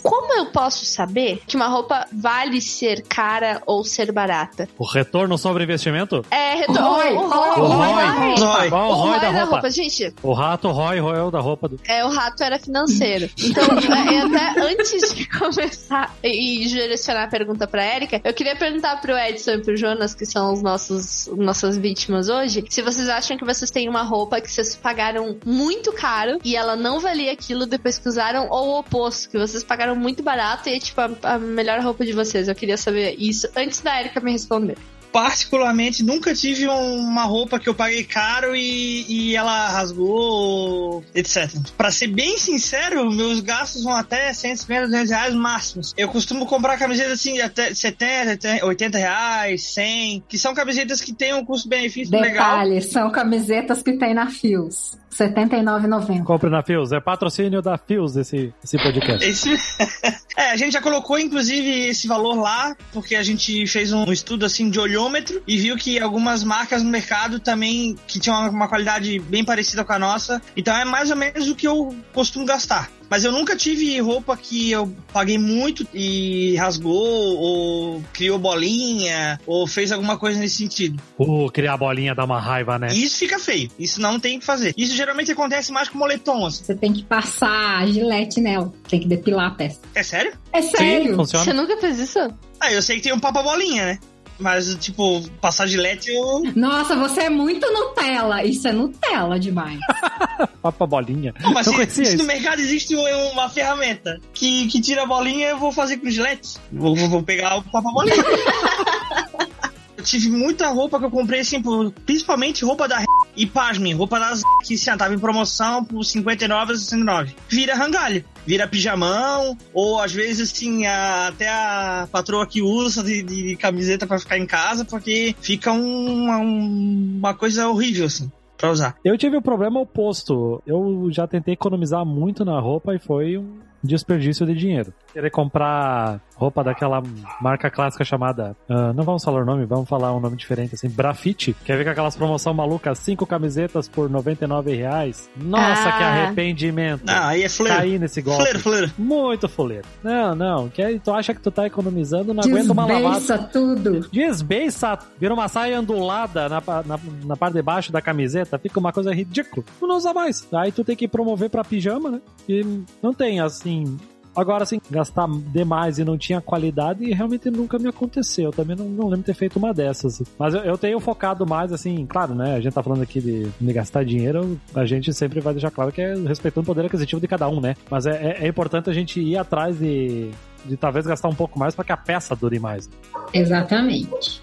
[0.02, 4.68] Como eu posso saber que uma roupa vale ser cara ou ser barata?
[4.78, 6.24] O retorno sobre investimento?
[6.30, 6.82] É, retorno.
[6.82, 7.12] O ROI.
[7.14, 8.68] O ROI.
[8.70, 9.70] O ROI da roupa.
[9.70, 10.14] Gente.
[10.22, 11.68] O rato ROI roeu da roupa.
[11.68, 11.80] Do...
[11.86, 13.28] É, o rato era financeiro.
[13.38, 19.00] Então, é, até antes de começar e direcionar a pergunta pra Erika, eu queria perguntar
[19.00, 23.36] pro Edson e pro Jonas, que são os nossos nossas vítimas hoje, se vocês acham
[23.36, 27.66] que vocês têm uma roupa que vocês pagaram muito caro e ela não valia aquilo
[27.66, 31.10] depois que usaram, ou o oposto, que vocês pagaram muito barato e é tipo a,
[31.22, 32.48] a melhor roupa de vocês.
[32.48, 34.76] Eu queria saber isso antes da Erika me responder
[35.12, 41.50] particularmente nunca tive uma roupa que eu paguei caro e, e ela rasgou, etc.
[41.76, 45.94] Para ser bem sincero, meus gastos vão até 150, 200 reais máximos.
[45.96, 51.12] Eu costumo comprar camisetas assim de até 70, 80 reais, 100, que são camisetas que
[51.12, 52.60] têm um custo-benefício legal.
[52.60, 55.01] Detalhe, são camisetas que tem na Fios.
[55.18, 56.24] R$ 79,90.
[56.24, 56.92] Compre na Fios.
[56.92, 59.28] É patrocínio da Fios esse, esse podcast.
[59.28, 59.54] Esse...
[60.36, 64.46] é, a gente já colocou, inclusive, esse valor lá, porque a gente fez um estudo
[64.46, 69.18] assim de olhômetro e viu que algumas marcas no mercado também que tinham uma qualidade
[69.18, 70.40] bem parecida com a nossa.
[70.56, 72.90] Então é mais ou menos o que eu costumo gastar.
[73.12, 79.66] Mas eu nunca tive roupa que eu paguei muito e rasgou, ou criou bolinha, ou
[79.66, 80.98] fez alguma coisa nesse sentido.
[81.18, 82.86] Uh, criar bolinha dá uma raiva, né?
[82.86, 83.70] Isso fica feio.
[83.78, 84.72] Isso não tem que fazer.
[84.78, 86.46] Isso geralmente acontece mais com moletom.
[86.46, 86.64] Assim.
[86.64, 88.72] Você tem que passar gilete nela.
[88.88, 89.80] Tem que depilar a peça.
[89.94, 90.32] É sério?
[90.50, 91.10] É sério.
[91.10, 91.44] Sim, funciona.
[91.44, 92.18] Você nunca fez isso?
[92.58, 93.98] Ah, eu sei que tem um papa bolinha, né?
[94.42, 96.42] Mas, tipo, passar gilete eu.
[96.56, 98.44] Nossa, você é muito Nutella.
[98.44, 99.78] Isso é Nutella demais.
[100.60, 101.32] Papa bolinha.
[101.40, 105.58] Não, mas se, se no mercado existe uma ferramenta que, que tira a bolinha, eu
[105.58, 106.58] vou fazer com gilete.
[106.70, 108.16] Vou, vou pegar o papa bolinha.
[109.96, 113.02] eu tive muita roupa que eu comprei, assim, por, principalmente roupa da
[113.36, 117.34] e pasme, roupa das que assim, tava em promoção por 59 a 69.
[117.48, 123.22] Vira rangalho, vira pijamão, ou às vezes assim, a, até a patroa que usa de,
[123.22, 128.30] de camiseta para ficar em casa, porque fica um, um, uma coisa horrível, assim
[128.62, 128.96] pra usar.
[129.04, 130.62] Eu tive o um problema oposto.
[130.64, 134.94] Eu já tentei economizar muito na roupa e foi um desperdício de dinheiro.
[135.12, 137.00] Querer comprar roupa daquela
[137.40, 138.56] marca clássica chamada.
[138.68, 140.88] Uh, não vamos falar o nome, vamos falar um nome diferente, assim.
[140.88, 141.54] Brafite.
[141.64, 142.98] Quer ver com aquelas promoção malucas?
[142.98, 145.30] Cinco camisetas por 99 reais?
[145.36, 145.92] Nossa, ah.
[145.92, 147.04] que arrependimento.
[147.06, 147.78] Ah, aí é fuleiro.
[147.78, 148.38] Cair nesse golpe.
[148.38, 148.92] Fuleiro, fuleiro.
[148.98, 149.86] Muito fuleiro.
[150.02, 150.68] Não, não.
[150.68, 153.20] Que tu acha que tu tá economizando, não aguenta uma lavada.
[153.20, 154.00] Desbeiça tudo.
[154.10, 154.98] Desbeiça.
[155.20, 158.58] Vira uma saia ondulada na, na, na parte de baixo da camiseta.
[158.58, 159.64] Fica uma coisa ridícula.
[159.78, 160.46] Tu não usa mais.
[160.52, 162.20] Aí tu tem que promover pra pijama, né?
[162.48, 162.66] E
[163.00, 163.96] não tem, assim,
[164.34, 168.46] Agora, assim, gastar demais e não tinha qualidade realmente nunca me aconteceu.
[168.46, 170.22] Eu também não, não lembro ter feito uma dessas.
[170.38, 172.56] Mas eu, eu, tenho focado mais, assim, claro, né?
[172.56, 175.92] A gente tá falando aqui de, de, gastar dinheiro, a gente sempre vai deixar claro
[175.92, 177.74] que é respeitando o poder aquisitivo de cada um, né?
[177.90, 180.30] Mas é, é, é importante a gente ir atrás de,
[180.64, 182.88] de talvez gastar um pouco mais para que a peça dure mais.
[183.32, 184.42] Exatamente.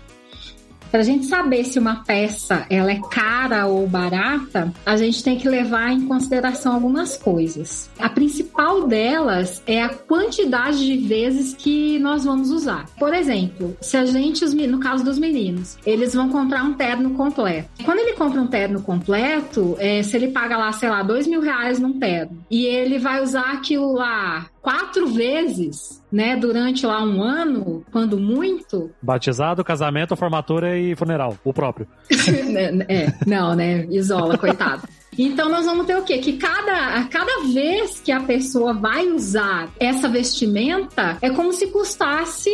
[0.91, 5.37] Para a gente saber se uma peça ela é cara ou barata, a gente tem
[5.37, 7.89] que levar em consideração algumas coisas.
[7.99, 12.85] A principal delas é a quantidade de vezes que nós vamos usar.
[12.97, 17.69] Por exemplo, se a gente, no caso dos meninos, eles vão comprar um terno completo.
[17.85, 21.41] Quando ele compra um terno completo, é, se ele paga lá, sei lá, dois mil
[21.41, 27.21] reais num terno e ele vai usar aquilo lá quatro vezes, né, durante lá um
[27.21, 28.91] ano, quando muito.
[29.01, 31.87] Batizado, casamento, formatura e funeral, o próprio.
[32.87, 34.87] é, não, né, isola, coitado.
[35.17, 36.19] Então nós vamos ter o quê?
[36.19, 42.51] Que cada, cada vez que a pessoa vai usar essa vestimenta é como se custasse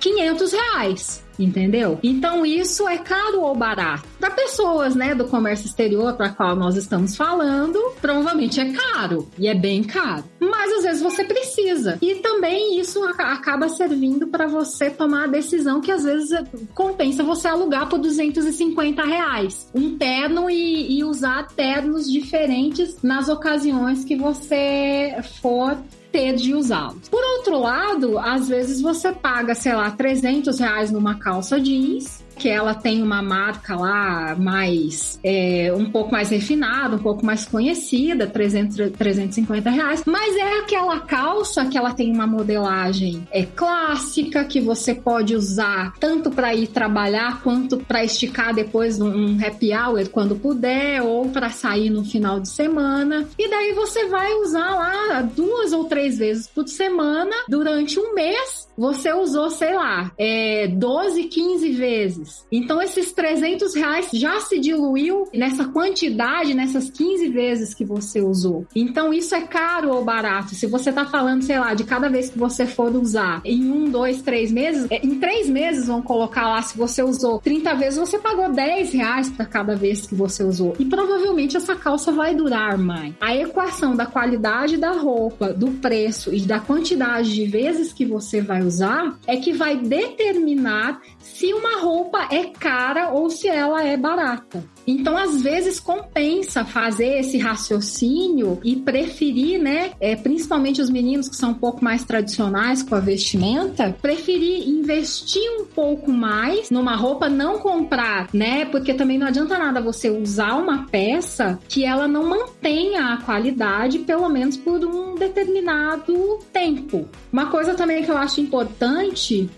[0.00, 1.98] 500 reais entendeu?
[2.02, 4.04] Então isso é caro ou barato.
[4.18, 9.48] Para pessoas, né, do comércio exterior para qual nós estamos falando, provavelmente é caro e
[9.48, 10.24] é bem caro.
[10.40, 11.98] Mas às vezes você precisa.
[12.00, 16.30] E também isso acaba servindo para você tomar a decisão que às vezes
[16.74, 24.04] compensa você alugar por 250 reais um terno e, e usar ternos diferentes nas ocasiões
[24.04, 25.76] que você for
[26.10, 27.08] ter de usá-los.
[27.08, 32.48] Por outro lado, às vezes você paga, sei lá, 300 reais numa calça jeans que
[32.48, 38.26] ela tem uma marca lá mais é, um pouco mais refinada, um pouco mais conhecida,
[38.26, 44.60] 300, 350 reais, mas é aquela calça que ela tem uma modelagem é clássica que
[44.60, 50.36] você pode usar tanto para ir trabalhar quanto para esticar depois um happy hour quando
[50.36, 53.28] puder ou para sair no final de semana.
[53.38, 58.67] E daí você vai usar lá duas ou três vezes por semana durante um mês.
[58.78, 62.46] Você usou, sei lá, é, 12, 15 vezes.
[62.50, 68.64] Então, esses 300 reais já se diluiu nessa quantidade, nessas 15 vezes que você usou.
[68.76, 70.54] Então, isso é caro ou barato?
[70.54, 73.90] Se você tá falando, sei lá, de cada vez que você for usar em um,
[73.90, 77.98] dois, três meses, é, em três meses vão colocar lá, se você usou 30 vezes,
[77.98, 80.76] você pagou 10 reais para cada vez que você usou.
[80.78, 83.12] E provavelmente essa calça vai durar mais.
[83.20, 88.40] A equação da qualidade da roupa, do preço e da quantidade de vezes que você
[88.40, 93.96] vai usar é que vai determinar se uma roupa é cara ou se ela é
[93.96, 94.64] barata.
[94.86, 99.90] Então, às vezes, compensa fazer esse raciocínio e preferir, né?
[100.00, 105.42] É, principalmente os meninos que são um pouco mais tradicionais com a vestimenta, preferir investir
[105.60, 108.64] um pouco mais numa roupa, não comprar, né?
[108.64, 113.98] Porque também não adianta nada você usar uma peça que ela não mantenha a qualidade,
[114.00, 117.06] pelo menos por um determinado tempo.
[117.30, 118.57] Uma coisa também que eu acho importante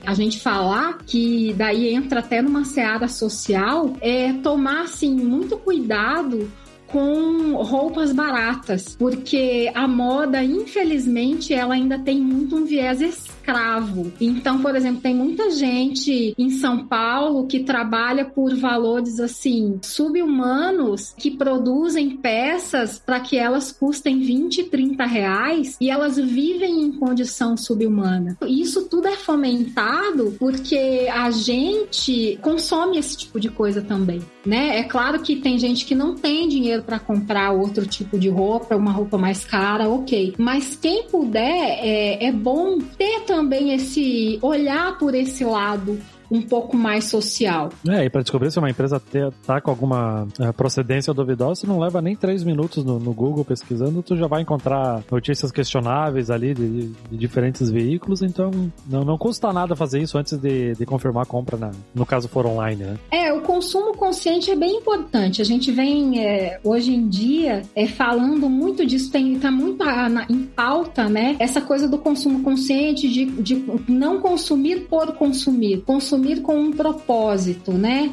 [0.05, 6.51] a gente falar, que daí entra até numa seara social, é tomar, assim, muito cuidado
[6.87, 13.01] com roupas baratas, porque a moda, infelizmente, ela ainda tem muito um viés
[13.41, 14.13] escravo.
[14.21, 21.15] Então, por exemplo, tem muita gente em São Paulo que trabalha por valores assim subhumanos,
[21.17, 27.57] que produzem peças para que elas custem 20, 30 reais e elas vivem em condição
[27.57, 28.37] subhumana.
[28.47, 34.79] Isso tudo é fomentado porque a gente consome esse tipo de coisa também, né?
[34.79, 38.77] É claro que tem gente que não tem dinheiro para comprar outro tipo de roupa,
[38.77, 40.35] uma roupa mais cara, ok.
[40.39, 43.40] Mas quem puder, é, é bom ter também
[43.73, 45.99] esse olhar por esse lado
[46.31, 47.71] um pouco mais social.
[47.89, 49.03] É, e para descobrir se uma empresa
[49.45, 54.03] tá com alguma é, procedência duvidosa, não leva nem três minutos no, no, Google pesquisando,
[54.03, 58.51] tu já vai encontrar notícias questionáveis ali de, de diferentes veículos, então
[58.87, 62.29] não, não custa nada fazer isso antes de, de confirmar a compra, na, no caso
[62.29, 62.97] for online, né?
[63.11, 65.43] É, o consumo consciente é bem importante.
[65.43, 70.27] A gente vem é, hoje em dia é, falando muito disso, tem, tá muito na,
[70.29, 71.37] em pauta, né?
[71.39, 76.73] Essa coisa do consumo consciente, de, de não consumir por consumir, consumir consumir com um
[76.73, 78.13] propósito, né?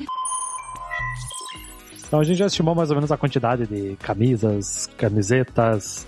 [2.08, 6.08] Então a gente já estimou mais ou menos a quantidade de camisas, camisetas,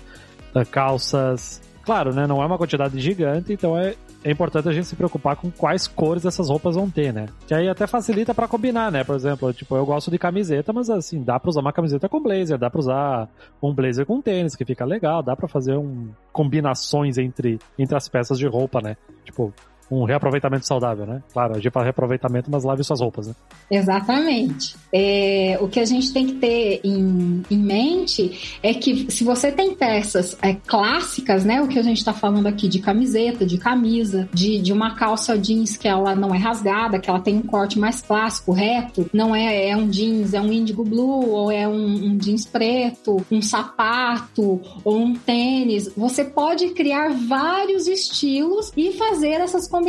[0.54, 1.60] eh, calças.
[1.84, 2.26] Claro, né?
[2.26, 5.86] Não é uma quantidade gigante, então é, é importante a gente se preocupar com quais
[5.86, 7.26] cores essas roupas vão ter, né?
[7.46, 9.04] Que aí até facilita para combinar, né?
[9.04, 12.22] Por exemplo, tipo, eu gosto de camiseta, mas assim, dá para usar uma camiseta com
[12.22, 13.28] blazer, dá para usar
[13.62, 18.08] um blazer com tênis, que fica legal, dá para fazer um combinações entre entre as
[18.08, 18.96] peças de roupa, né?
[19.24, 19.52] Tipo,
[19.90, 21.22] um reaproveitamento saudável, né?
[21.32, 23.34] Claro, a gente fala reaproveitamento, mas lave suas roupas, né?
[23.70, 24.76] Exatamente.
[24.92, 29.50] É, o que a gente tem que ter em, em mente é que se você
[29.50, 31.60] tem peças é, clássicas, né?
[31.60, 35.36] O que a gente está falando aqui de camiseta, de camisa, de, de uma calça
[35.36, 39.34] jeans que ela não é rasgada, que ela tem um corte mais clássico, reto, não
[39.34, 43.42] é, é um jeans, é um índigo blue, ou é um, um jeans preto, um
[43.42, 45.92] sapato, ou um tênis.
[45.96, 49.79] Você pode criar vários estilos e fazer essas combinações.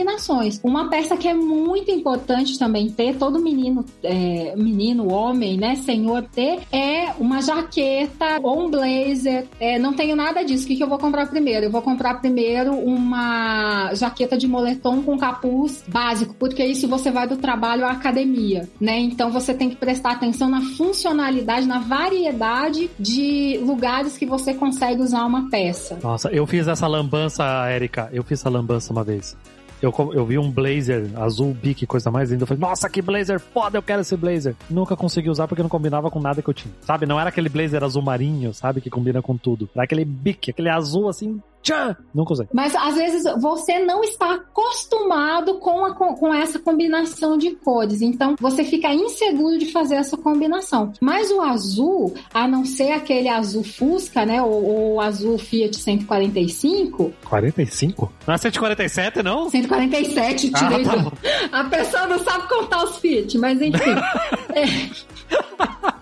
[0.64, 6.24] Uma peça que é muito importante também ter, todo menino, é, menino, homem, né, senhor
[6.24, 9.48] ter, é uma jaqueta ou um blazer.
[9.60, 10.66] É, não tenho nada disso.
[10.66, 11.66] O que, que eu vou comprar primeiro?
[11.66, 17.28] Eu vou comprar primeiro uma jaqueta de moletom com capuz básico, porque isso você vai
[17.28, 19.00] do trabalho à academia, né?
[19.00, 25.02] Então você tem que prestar atenção na funcionalidade, na variedade de lugares que você consegue
[25.02, 26.00] usar uma peça.
[26.02, 28.10] Nossa, eu fiz essa lambança, Erika.
[28.12, 29.36] Eu fiz essa lambança uma vez.
[29.82, 32.44] Eu, eu vi um blazer azul bique, coisa mais linda.
[32.44, 34.56] Eu falei, nossa, que blazer foda, eu quero esse blazer.
[34.70, 36.74] Nunca consegui usar porque não combinava com nada que eu tinha.
[36.82, 37.06] Sabe?
[37.06, 38.80] Não era aquele blazer azul marinho, sabe?
[38.80, 39.70] Que combina com tudo.
[39.74, 41.96] Era aquele bique, aquele azul assim, Tchã!
[42.14, 42.48] Nunca usei.
[42.54, 48.02] Mas às vezes você não está acostumado com, a, com essa combinação de cores.
[48.02, 50.94] Então você fica inseguro de fazer essa combinação.
[51.00, 54.42] Mas o azul, a não ser aquele azul Fusca, né?
[54.42, 57.14] Ou, o azul Fiat 145.
[57.26, 58.14] 45?
[58.28, 59.50] Não é 147, não?
[59.50, 61.12] 147, tirei ah,
[61.52, 63.92] tá A pessoa não sabe contar os Fiat, mas enfim.
[64.56, 65.22] é.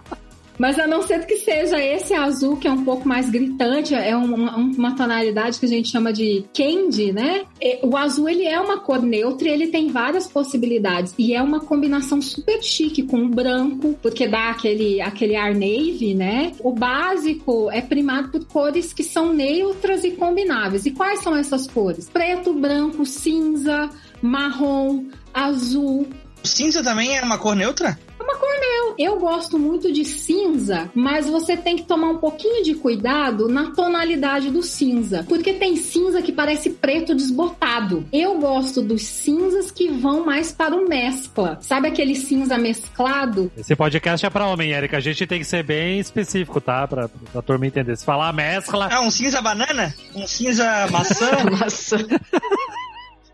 [0.59, 4.13] Mas a não ser que seja esse azul que é um pouco mais gritante, é
[4.13, 7.45] uma, uma tonalidade que a gente chama de candy, né?
[7.81, 11.15] O azul ele é uma cor neutra e ele tem várias possibilidades.
[11.17, 16.13] E é uma combinação super chique com o branco, porque dá aquele, aquele ar navy,
[16.13, 16.51] né?
[16.59, 20.85] O básico é primado por cores que são neutras e combináveis.
[20.85, 22.09] E quais são essas cores?
[22.09, 23.89] Preto, branco, cinza,
[24.21, 26.05] marrom, azul.
[26.43, 27.97] O cinza também é uma cor neutra?
[28.29, 28.95] Uma cor meu.
[28.97, 33.71] Eu gosto muito de cinza, mas você tem que tomar um pouquinho de cuidado na
[33.71, 38.05] tonalidade do cinza, porque tem cinza que parece preto desbotado.
[38.13, 41.57] Eu gosto dos cinzas que vão mais para o mescla.
[41.61, 43.51] Sabe aquele cinza mesclado?
[43.57, 44.97] Esse podcast é para homem, Erika.
[44.97, 46.87] A gente tem que ser bem específico, tá?
[46.87, 47.95] Pra, pra turma entender.
[47.97, 48.89] Se falar mescla.
[48.91, 49.93] Ah, um cinza banana?
[50.15, 51.29] Um cinza maçã?
[51.59, 51.97] maçã.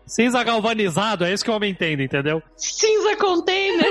[0.06, 2.40] Cinza galvanizado, é isso que o homem entende, entendeu?
[2.56, 3.90] Cinza container.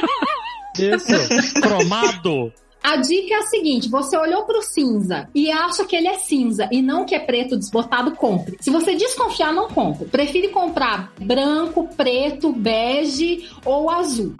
[0.79, 2.51] Isso, cromado.
[2.85, 6.19] A dica é a seguinte: você olhou para o cinza e acha que ele é
[6.19, 8.57] cinza e não que é preto desbotado, compre.
[8.61, 10.05] Se você desconfiar, não compre.
[10.05, 14.35] Prefere comprar branco, preto, bege ou azul.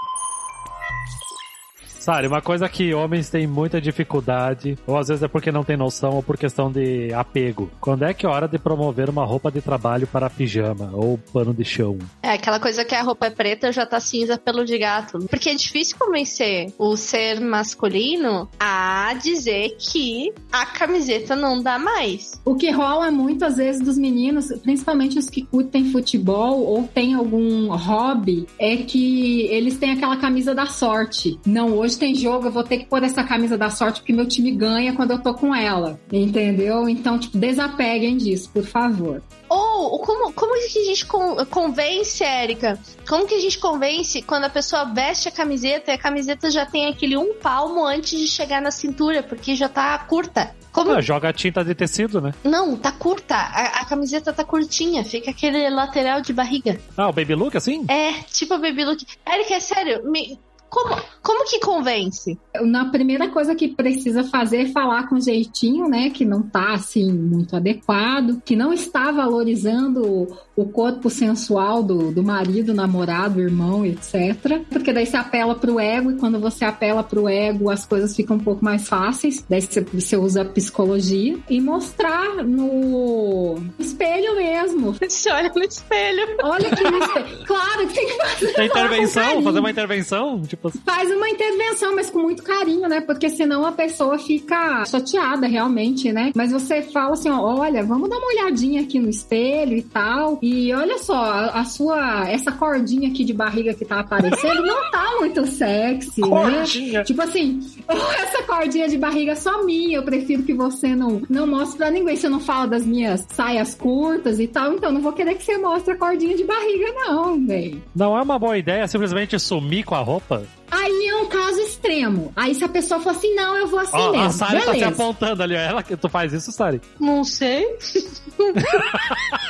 [2.06, 5.76] Sari, uma coisa que homens têm muita dificuldade, ou às vezes é porque não tem
[5.76, 7.72] noção, ou por questão de apego.
[7.82, 11.52] Quando é que é hora de promover uma roupa de trabalho para pijama ou pano
[11.52, 11.98] de chão?
[12.22, 15.18] É, aquela coisa que a roupa é preta já tá cinza pelo de gato.
[15.28, 22.40] Porque é difícil convencer o ser masculino a dizer que a camiseta não dá mais.
[22.46, 27.76] O que rola muitas vezes dos meninos, principalmente os que curtem futebol ou têm algum
[27.76, 31.40] hobby, é que eles têm aquela camisa da sorte.
[31.48, 34.14] Não, hoje hoje tem jogo, eu vou ter que pôr essa camisa da sorte porque
[34.14, 36.00] meu time ganha quando eu tô com ela.
[36.12, 36.88] Entendeu?
[36.90, 39.22] Então, tipo, desapeguem disso, por favor.
[39.50, 42.80] Ou como, como que a gente convence, Érica?
[43.08, 46.66] Como que a gente convence quando a pessoa veste a camiseta e a camiseta já
[46.66, 50.54] tem aquele um palmo antes de chegar na cintura, porque já tá curta?
[50.72, 50.92] Como...
[50.92, 52.34] Ah, joga tinta de tecido, né?
[52.44, 53.36] Não, tá curta.
[53.36, 55.06] A, a, camiseta tá curtinha.
[55.06, 56.78] Fica aquele lateral de barriga.
[56.98, 57.86] Ah, o baby look assim?
[57.88, 59.06] É, tipo o baby look.
[59.26, 60.38] Érica, é sério, me,
[60.76, 62.38] como, como que convence?
[62.64, 66.10] Na primeira coisa que precisa fazer é falar com jeitinho, né?
[66.10, 72.24] Que não tá assim muito adequado, que não está valorizando o corpo sensual do, do
[72.24, 74.62] marido, namorado, irmão, etc.
[74.70, 78.38] Porque daí você apela pro ego e quando você apela pro ego, as coisas ficam
[78.38, 79.44] um pouco mais fáceis.
[79.50, 84.96] Daí você, você usa a psicologia e mostrar no espelho mesmo.
[85.16, 86.38] Você olha no espelho.
[86.44, 87.46] Olha aqui no espelho.
[87.46, 88.54] Claro que tem que fazer.
[88.54, 89.44] Tem intervenção?
[89.44, 90.42] Fazer uma intervenção?
[90.44, 90.70] Tipo...
[90.86, 93.02] Faz uma intervenção, mas com muito carinho, né?
[93.02, 96.32] Porque senão a pessoa fica chateada realmente, né?
[96.36, 100.40] Mas você fala assim: ó, olha, vamos dar uma olhadinha aqui no espelho e tal.
[100.48, 105.16] E olha só, a, sua, essa cordinha aqui de barriga que tá aparecendo não tá
[105.20, 106.28] muito sexy, né?
[106.28, 107.00] cordinha.
[107.00, 107.04] né?
[107.04, 111.48] Tipo assim, essa cordinha de barriga é só minha, eu prefiro que você não, não
[111.48, 112.16] mostre pra ninguém.
[112.16, 115.58] Você não fala das minhas saias curtas e tal, então não vou querer que você
[115.58, 117.82] mostre a cordinha de barriga, não, velho.
[117.96, 120.46] Não é uma boa ideia simplesmente sumir com a roupa?
[120.70, 122.32] Aí é um caso extremo.
[122.36, 124.26] Aí se a pessoa for assim, não, eu vou assim Ó, mesmo.
[124.26, 125.60] a Sari tá se apontando ali, ó.
[125.60, 126.82] Ela que tu faz isso, Sari.
[127.00, 127.66] Não sei.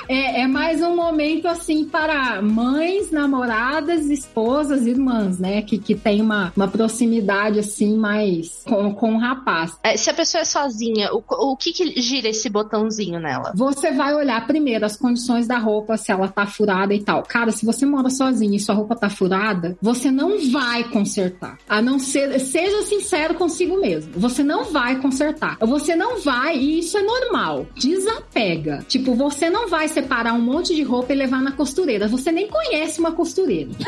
[0.08, 5.62] É, é mais um momento assim para mães, namoradas, esposas, irmãs, né?
[5.64, 9.78] Que, que tem uma, uma proximidade assim mais com, com o rapaz.
[9.84, 13.52] É, se a pessoa é sozinha, o, o que que gira esse botãozinho nela?
[13.56, 17.24] Você vai olhar primeiro as condições da roupa, se ela tá furada e tal.
[17.24, 21.58] Cara, se você mora sozinho e sua roupa tá furada, você não vai consertar.
[21.70, 24.12] A não ser, seja sincero consigo mesmo.
[24.16, 25.58] Você não vai consertar.
[25.62, 27.68] Você não vai, e isso é normal.
[27.76, 28.84] Desapega.
[28.88, 32.08] Tipo, você não vai separar um monte de roupa e levar na costureira.
[32.08, 33.70] Você nem conhece uma costureira.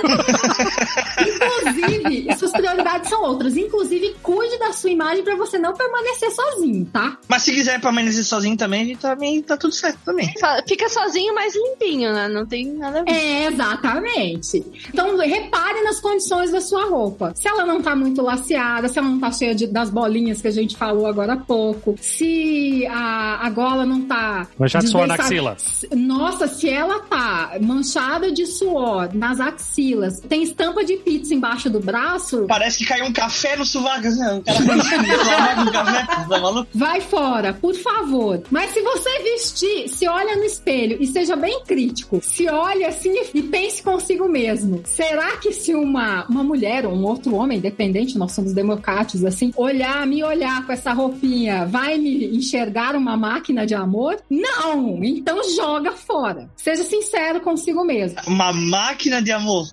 [1.20, 3.56] Inclusive, suas prioridades são outras.
[3.58, 7.18] Inclusive, cuide da sua imagem pra você não permanecer sozinho, tá?
[7.28, 10.32] Mas se quiser permanecer sozinho também, a gente também tá tudo certo também.
[10.68, 12.28] Fica sozinho, mas limpinho, né?
[12.28, 13.12] Não tem nada a ver.
[13.12, 14.64] É, exatamente.
[14.90, 17.34] Então, repare nas condições da sua roupa.
[17.36, 20.48] Se ela não tá muito laceada, se ela não tá cheia de- das bolinhas que
[20.48, 24.48] a gente falou agora há pouco, se a, a gola não tá.
[24.58, 25.58] Manchada de suor na axila.
[25.96, 31.80] Nossa, se ela tá manchada de suor nas axilas, tem estampa de pizza embaixo do
[31.80, 36.70] braço, Parece que caiu um café no sovaco, o cara um café, tá maluco?
[36.74, 38.42] Vai fora, por favor.
[38.50, 43.14] Mas se você vestir, se olha no espelho e seja bem crítico, se olha assim
[43.34, 44.82] e pense consigo mesmo.
[44.86, 49.52] Será que se uma, uma mulher ou um outro homem, independente, nós somos democráticos, assim,
[49.56, 54.18] olhar, me olhar com essa roupinha, vai me enxergar uma máquina de amor?
[54.30, 55.04] Não!
[55.04, 56.50] Então joga fora.
[56.56, 58.20] Seja sincero consigo mesmo.
[58.28, 59.68] Uma máquina de amor.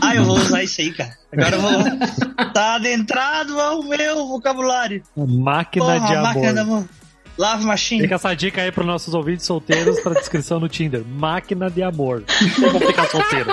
[0.00, 1.16] Ah, eu vou usar isso aí, cara.
[1.32, 1.72] Agora eu vou.
[2.52, 5.02] Tá adentrado ao meu vocabulário.
[5.16, 6.78] Máquina Porra, de máquina de amor.
[6.78, 6.88] amor.
[7.36, 8.02] Lava machine.
[8.02, 11.04] Fica essa dica aí pros nossos ouvintes solteiros pra descrição no Tinder.
[11.04, 12.24] Máquina de amor.
[12.40, 13.52] Não tem como ficar solteiro.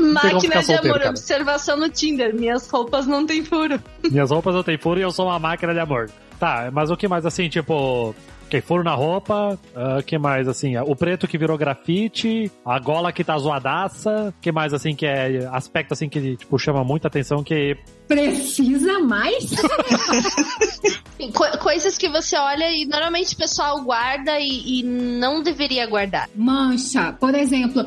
[0.00, 1.10] Máquina de solteiro, amor, cara.
[1.10, 2.34] observação no Tinder.
[2.34, 3.80] Minhas roupas não tem furo.
[4.10, 6.10] Minhas roupas não tem furo e eu sou uma máquina de amor.
[6.40, 8.14] Tá, mas o que mais assim, tipo.
[8.54, 9.58] Que furo na roupa,
[9.98, 10.76] o que mais assim?
[10.76, 15.48] O preto que virou grafite, a gola que tá zoadaça, que mais assim que é
[15.50, 17.76] aspecto assim que tipo chama muita atenção que
[18.06, 19.50] Precisa mais?
[21.34, 26.28] Co- coisas que você olha e normalmente o pessoal guarda e, e não deveria guardar.
[26.36, 27.12] Mancha.
[27.18, 27.84] Por exemplo,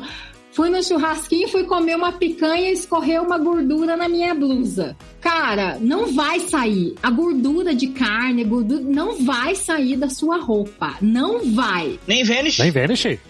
[0.58, 4.96] fui no churrasquinho, fui comer uma picanha e escorreu uma gordura na minha blusa.
[5.20, 6.96] Cara, não vai sair.
[7.00, 10.96] A gordura de carne, gordura, não vai sair da sua roupa.
[11.00, 12.00] Não vai.
[12.08, 12.58] Nem Vanish.
[12.58, 13.20] nem vanish.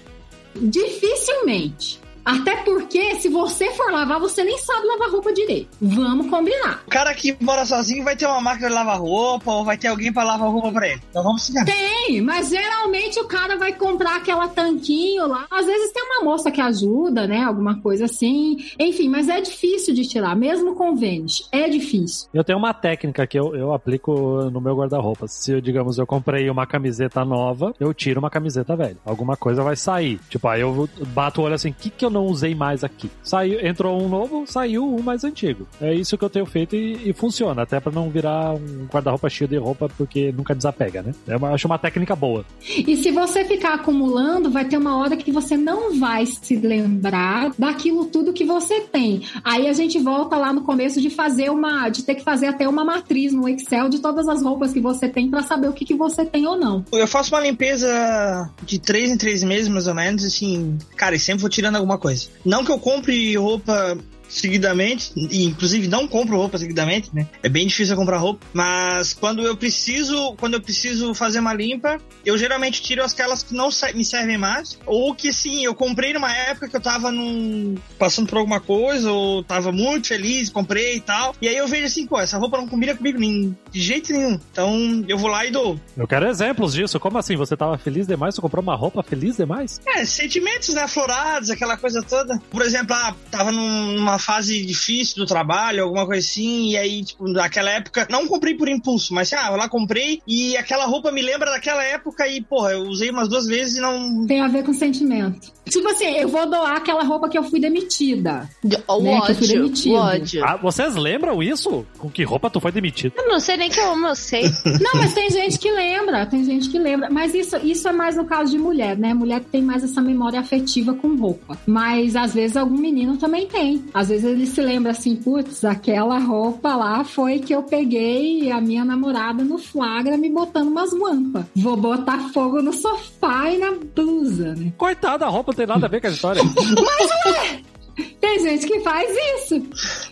[0.56, 2.00] Dificilmente.
[2.28, 5.70] Até porque, se você for lavar, você nem sabe lavar roupa direito.
[5.80, 6.82] Vamos combinar.
[6.86, 9.88] O cara que mora sozinho vai ter uma máquina de lavar roupa ou vai ter
[9.88, 11.00] alguém pra lavar roupa pra ele.
[11.08, 11.64] Então vamos seguir.
[11.64, 15.46] Tem, mas geralmente o cara vai comprar aquela tanquinho lá.
[15.50, 17.44] Às vezes tem uma moça que ajuda, né?
[17.44, 18.58] Alguma coisa assim.
[18.78, 21.48] Enfim, mas é difícil de tirar, mesmo com Vanish.
[21.50, 22.28] É difícil.
[22.34, 24.12] Eu tenho uma técnica que eu, eu aplico
[24.50, 25.26] no meu guarda-roupa.
[25.26, 28.98] Se, digamos, eu comprei uma camiseta nova, eu tiro uma camiseta velha.
[29.02, 30.20] Alguma coisa vai sair.
[30.28, 33.10] Tipo, aí eu bato o olho assim, o que, que eu não usei mais aqui?
[33.22, 35.66] Saiu, entrou um novo, saiu um mais antigo.
[35.80, 37.62] É isso que eu tenho feito e, e funciona.
[37.62, 41.14] Até pra não virar um guarda-roupa cheio de roupa, porque nunca desapega, né?
[41.26, 42.44] Eu acho uma técnica boa.
[42.62, 47.52] E se você ficar acumulando, vai ter uma hora que você não vai se lembrar
[47.58, 49.22] daquilo tudo que você tem.
[49.44, 52.68] Aí a gente volta lá no começo de fazer uma, de ter que fazer até
[52.68, 55.84] uma matriz no Excel de todas as roupas que você tem pra saber o que,
[55.84, 56.84] que você tem ou não.
[56.92, 60.78] Eu faço uma limpeza de três em três meses, mais ou menos, assim.
[60.96, 62.07] Cara, e sempre vou tirando alguma coisa.
[62.44, 63.96] Não que eu compre roupa
[64.40, 67.26] seguidamente, e inclusive não compro roupa seguidamente, né?
[67.42, 71.98] É bem difícil comprar roupa, mas quando eu preciso, quando eu preciso fazer uma limpa,
[72.24, 76.32] eu geralmente tiro aquelas que não me servem mais, ou que sim, eu comprei numa
[76.32, 81.00] época que eu tava num passando por alguma coisa, ou tava muito feliz, comprei e
[81.00, 81.34] tal.
[81.40, 84.38] E aí eu vejo assim, pô, essa roupa não combina comigo nem de jeito nenhum.
[84.52, 85.78] Então eu vou lá e dou.
[85.96, 86.98] Eu quero exemplos disso.
[87.00, 87.36] Como assim?
[87.36, 88.34] Você tava feliz demais?
[88.34, 89.80] Você comprou uma roupa feliz demais?
[89.86, 90.82] É, sentimentos, né?
[90.82, 92.38] Aflorados, aquela coisa toda.
[92.50, 97.02] Por exemplo, ah, tava num- numa fase difícil do trabalho, alguma coisa assim, e aí,
[97.02, 101.10] tipo, naquela época, não comprei por impulso, mas ah, eu lá comprei e aquela roupa
[101.10, 104.26] me lembra daquela época e, porra, eu usei umas duas vezes e não.
[104.26, 105.50] Tem a ver com sentimento.
[105.70, 108.48] Tipo assim, eu vou doar aquela roupa que eu fui demitida.
[108.86, 109.92] O Né, que eu fui ódio, demitido.
[109.94, 110.44] o ódio.
[110.44, 111.86] Ah, vocês lembram isso?
[111.98, 113.14] Com que roupa tu foi demitido?
[113.16, 114.42] Eu não sei nem que eu amo, eu sei.
[114.80, 117.10] Não, mas tem gente que lembra, tem gente que lembra.
[117.10, 119.12] Mas isso, isso é mais no caso de mulher, né?
[119.12, 121.58] Mulher tem mais essa memória afetiva com roupa.
[121.66, 123.84] Mas às vezes algum menino também tem.
[123.92, 128.60] Às vezes ele se lembra assim, putz, aquela roupa lá foi que eu peguei a
[128.60, 131.44] minha namorada no flagra me botando umas guampas.
[131.54, 134.72] Vou botar fogo no sofá e na blusa, né?
[134.76, 136.42] Coitada, a roupa não tem nada a ver com a história.
[138.20, 139.60] Tem gente que faz isso.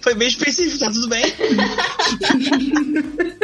[0.00, 1.24] Foi bem específico, tá tudo bem.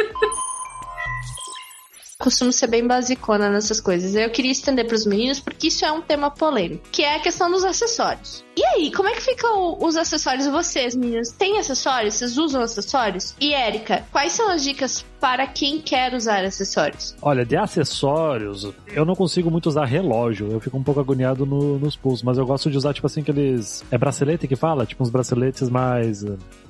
[2.23, 4.15] costumo ser bem basicona nessas coisas.
[4.15, 7.19] Eu queria estender para os meninos porque isso é um tema polêmico, que é a
[7.19, 8.43] questão dos acessórios.
[8.55, 11.31] E aí, como é que ficam os acessórios vocês, meninas?
[11.31, 12.13] Tem acessórios?
[12.13, 13.35] Vocês usam acessórios?
[13.41, 17.15] E Érica, quais são as dicas para quem quer usar acessórios?
[17.21, 20.51] Olha, de acessórios, eu não consigo muito usar relógio.
[20.51, 23.21] Eu fico um pouco agoniado no, nos pulsos, mas eu gosto de usar, tipo assim,
[23.21, 23.83] aqueles.
[23.91, 24.85] É bracelete que fala?
[24.85, 26.23] Tipo uns braceletes mais.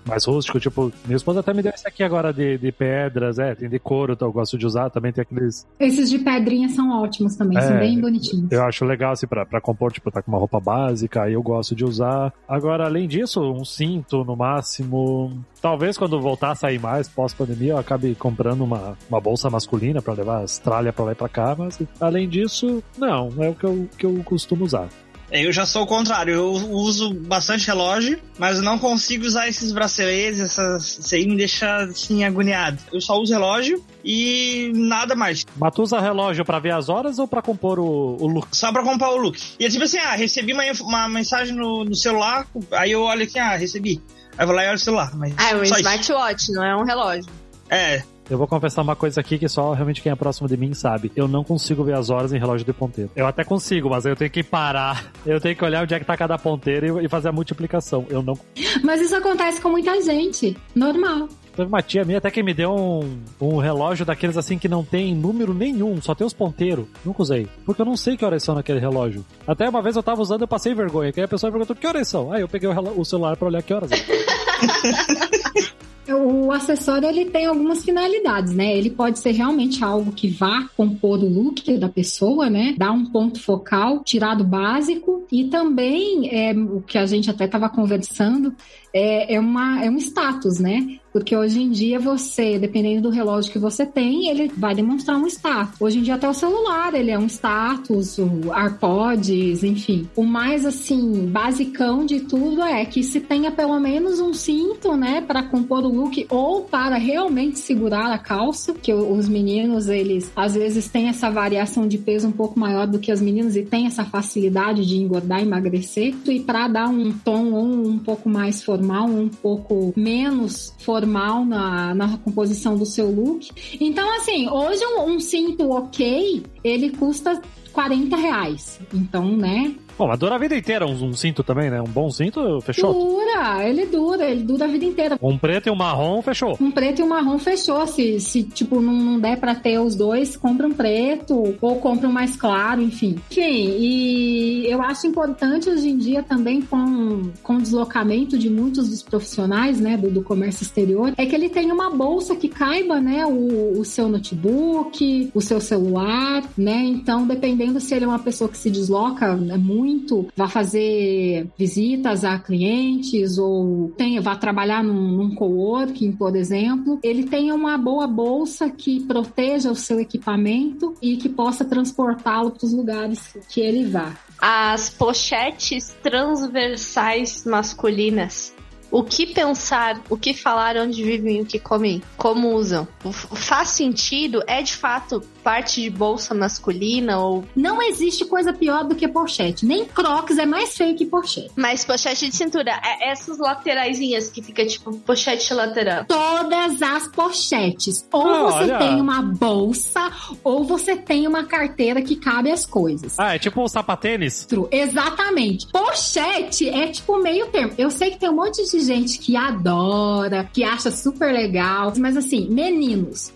[0.05, 3.55] Mais rústicos, tipo, minha esposa até me deu esse aqui agora de, de pedras, é,
[3.55, 5.65] tem de couro, então eu gosto de usar, também tem aqueles.
[5.79, 8.51] Esses de pedrinha são ótimos também, é, são bem bonitinhos.
[8.51, 11.41] Eu acho legal, assim, pra, pra compor, tipo, tá com uma roupa básica, aí eu
[11.41, 12.33] gosto de usar.
[12.47, 15.43] Agora, além disso, um cinto no máximo.
[15.61, 20.13] Talvez quando voltar a sair mais pós-pandemia, eu acabe comprando uma, uma bolsa masculina para
[20.13, 23.63] levar as tralhas pra lá e pra cá, mas além disso, não, é o que
[23.63, 24.89] eu, que eu costumo usar.
[25.31, 30.39] Eu já sou o contrário, eu uso bastante relógio, mas não consigo usar esses braceletes,
[30.39, 32.77] essas, isso aí me deixa assim agoniado.
[32.91, 35.45] Eu só uso relógio e nada mais.
[35.57, 38.47] Mas tu usa relógio pra ver as horas ou pra compor o, o look?
[38.51, 39.39] Só pra compor o look.
[39.59, 43.23] E é tipo assim, ah, recebi uma, uma mensagem no, no celular, aí eu olho
[43.23, 44.01] aqui, ah, recebi.
[44.37, 45.15] Aí eu vou lá e olho o celular.
[45.15, 47.31] Mas ah, é um smartwatch, não é um relógio.
[47.69, 50.73] É, eu vou confessar uma coisa aqui que só realmente quem é próximo de mim
[50.73, 51.11] sabe.
[51.15, 53.11] Eu não consigo ver as horas em relógio de ponteiro.
[53.15, 55.11] Eu até consigo, mas eu tenho que parar.
[55.25, 58.05] Eu tenho que olhar onde é que tá cada ponteiro e fazer a multiplicação.
[58.09, 58.37] Eu não.
[58.83, 60.57] Mas isso acontece com muita gente.
[60.75, 61.27] Normal.
[61.55, 64.83] Teve uma tia minha até que me deu um, um relógio daqueles assim que não
[64.83, 66.87] tem número nenhum, só tem os ponteiros.
[67.05, 67.47] Nunca usei.
[67.63, 69.23] Porque eu não sei que horas são naquele relógio.
[69.45, 71.11] Até uma vez eu tava usando, eu passei vergonha.
[71.11, 72.31] Que aí a pessoa perguntou que horas são.
[72.31, 73.91] Aí eu peguei o, o celular pra olhar que horas.
[76.11, 78.75] o acessório ele tem algumas finalidades, né?
[78.75, 82.75] Ele pode ser realmente algo que vá compor o look da pessoa, né?
[82.77, 87.45] Dar um ponto focal, tirar do básico e também é, o que a gente até
[87.45, 88.53] estava conversando
[88.93, 90.99] é, é, uma, é um status, né?
[91.13, 95.27] Porque hoje em dia você, dependendo do relógio que você tem, ele vai demonstrar um
[95.27, 95.79] status.
[95.79, 100.09] Hoje em dia até o celular, ele é um status, o AirPods, enfim.
[100.15, 105.21] O mais assim, basicão de tudo é que se tenha pelo menos um cinto, né,
[105.21, 110.55] para compor o look ou para realmente segurar a calça, que os meninos, eles às
[110.55, 113.85] vezes têm essa variação de peso um pouco maior do que as meninas e tem
[113.85, 116.15] essa facilidade de engordar emagrecer.
[116.25, 121.93] E para dar um tom um pouco mais formal, um pouco menos formal formal na,
[121.93, 123.49] na composição do seu look.
[123.79, 128.79] Então, assim, hoje um, um cinto ok, ele custa 40 reais.
[128.93, 129.75] Então, né?
[129.97, 131.79] Bom, mas dura a vida inteira um, um, cinto também, né?
[131.79, 132.93] Um bom cinto, fechou?
[132.93, 135.19] Dura, ele dura, ele dura a vida inteira.
[135.21, 136.57] Um preto e um marrom, fechou.
[136.59, 137.85] Um preto e um marrom, fechou.
[137.85, 142.07] Se, se tipo, não, não der pra ter os dois, compra um preto ou compra
[142.07, 143.19] um mais claro, enfim.
[143.29, 148.89] Enfim, e eu acho importante hoje em dia também com, com o deslocamento de muitos
[148.89, 152.99] dos profissionais, né, do, do comércio exterior, é que ele tem uma bolsa que caiba,
[152.99, 156.83] né, o, o seu notebook, o seu celular, né?
[156.85, 161.47] Então, dependendo se ele é uma pessoa que se desloca é muito muito, vá fazer
[161.57, 167.77] visitas a clientes ou tenha, vá trabalhar num, num coworking, por exemplo, ele tenha uma
[167.77, 173.59] boa bolsa que proteja o seu equipamento e que possa transportá-lo para os lugares que
[173.59, 174.15] ele vá.
[174.39, 178.53] As pochetes transversais masculinas
[178.93, 182.87] o que pensar, o que falar, onde vivem, o que comem, como usam.
[183.11, 184.43] Faz sentido?
[184.45, 187.43] É de fato parte de bolsa masculina ou.
[187.55, 189.65] Não existe coisa pior do que pochete.
[189.65, 191.51] Nem crocs é mais feio que pochete.
[191.55, 196.05] Mas pochete de cintura, é essas lateraisinhas que fica tipo pochete lateral.
[196.05, 198.07] Todas as pochetes.
[198.11, 198.77] Ou ah, você olha.
[198.77, 200.11] tem uma bolsa,
[200.43, 203.19] ou você tem uma carteira que cabe as coisas.
[203.19, 204.47] Ah, é tipo um sapatênis?
[204.71, 205.67] Exatamente.
[205.71, 207.73] Pochete é tipo meio termo.
[207.75, 212.15] Eu sei que tem um monte de gente que adora, que acha super legal, mas
[212.15, 213.31] assim, meninos,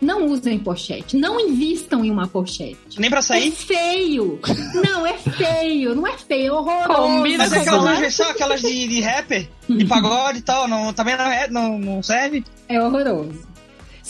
[0.00, 1.16] não usem pochete.
[1.16, 2.98] Não invistam em uma pochete.
[2.98, 3.48] Nem pra sair?
[3.48, 4.40] É feio.
[4.82, 5.94] não, é feio.
[5.94, 7.02] Não é feio, é horroroso.
[7.02, 11.26] Combina Mas aquelas versões, aquelas de, de rapper, de pagode e tal, não, também não,
[11.26, 12.44] é, não, não serve?
[12.68, 13.49] É horroroso.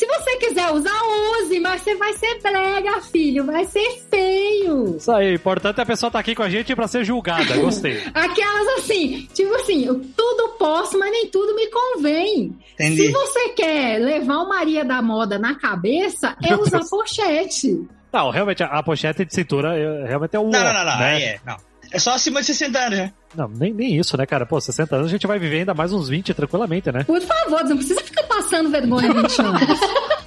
[0.01, 0.99] Se você quiser usar,
[1.43, 3.45] use, mas você vai ser brega, filho.
[3.45, 4.97] Vai ser feio.
[4.97, 7.05] Isso aí, o importante é a pessoa estar tá aqui com a gente pra ser
[7.05, 7.55] julgada.
[7.59, 8.03] Gostei.
[8.15, 9.85] Aquelas assim, tipo assim,
[10.17, 12.59] tudo posso, mas nem tudo me convém.
[12.73, 12.97] Entendi.
[12.97, 17.87] Se você quer levar o Maria da Moda na cabeça, é usar pochete.
[18.11, 19.75] Não, realmente, a pochete de cintura
[20.07, 20.49] realmente é o.
[20.49, 20.99] Não, não, não, não.
[20.99, 21.23] Né?
[21.23, 21.59] É, não.
[21.93, 23.13] É só acima de 60 anos, né?
[23.35, 24.47] Não, nem, nem isso, né, cara?
[24.47, 27.05] Pô, 60 anos a gente vai viver ainda mais uns 20 tranquilamente, né?
[27.05, 29.63] Por favor, não precisa ficar passando vergonha 20 anos.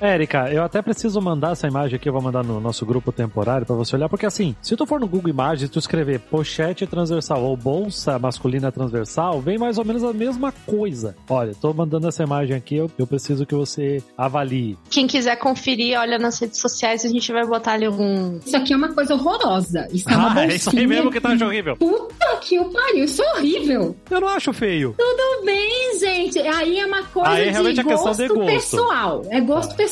[0.00, 3.66] Érica, eu até preciso mandar essa imagem aqui, eu vou mandar no nosso grupo temporário
[3.66, 6.86] pra você olhar, porque assim, se tu for no Google Imagens e tu escrever pochete
[6.86, 11.14] transversal ou bolsa masculina transversal, vem mais ou menos a mesma coisa.
[11.28, 14.78] Olha, tô mandando essa imagem aqui, eu, eu preciso que você avalie.
[14.88, 18.38] Quem quiser conferir, olha nas redes sociais, a gente vai botar ali algum.
[18.44, 19.86] Isso aqui é uma coisa horrorosa.
[19.92, 20.52] Isso é uma Ah, bolsinha.
[20.52, 21.76] é isso aí mesmo que tá horrível.
[21.76, 23.96] Puta que o pariu, isso é horrível.
[24.10, 24.94] Eu não acho feio.
[24.96, 26.38] Tudo bem, gente.
[26.38, 28.46] Aí é uma coisa Aí de é questão gosto, de gosto.
[28.46, 29.22] pessoal.
[29.28, 29.89] É gosto pessoal.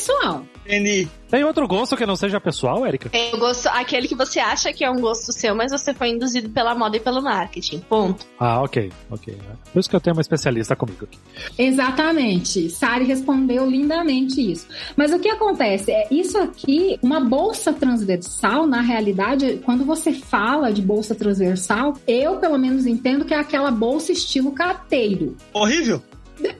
[0.65, 1.07] Entendi.
[1.29, 3.09] Tem outro gosto que não seja pessoal, Érica?
[3.09, 6.09] Tem o gosto, aquele que você acha que é um gosto seu, mas você foi
[6.09, 7.79] induzido pela moda e pelo marketing.
[7.79, 8.25] Ponto.
[8.39, 9.37] Ah, ok, ok.
[9.71, 11.17] Por isso que eu tenho uma especialista comigo aqui.
[11.57, 12.69] Exatamente.
[12.69, 14.67] Sari respondeu lindamente isso.
[14.95, 15.91] Mas o que acontece?
[15.91, 22.37] É isso aqui, uma bolsa transversal, na realidade, quando você fala de bolsa transversal, eu
[22.37, 25.35] pelo menos entendo que é aquela bolsa estilo carteiro.
[25.53, 26.01] Horrível?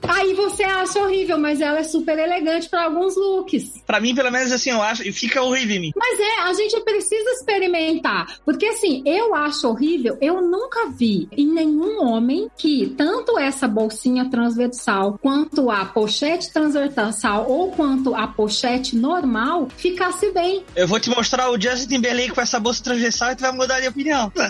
[0.08, 3.82] Aí você acha horrível, mas ela é super elegante para alguns looks.
[3.86, 5.06] Pra mim, pelo menos assim, eu acho.
[5.06, 5.92] E fica horrível em mim.
[5.96, 8.38] Mas é, a gente precisa experimentar.
[8.44, 14.28] Porque assim, eu acho horrível, eu nunca vi em nenhum homem que tanto essa bolsinha
[14.30, 20.64] transversal, quanto a pochete transversal ou quanto a pochete normal ficasse bem.
[20.74, 23.80] Eu vou te mostrar o Justin Timberlake com essa bolsa transversal e tu vai mudar
[23.80, 24.32] de opinião.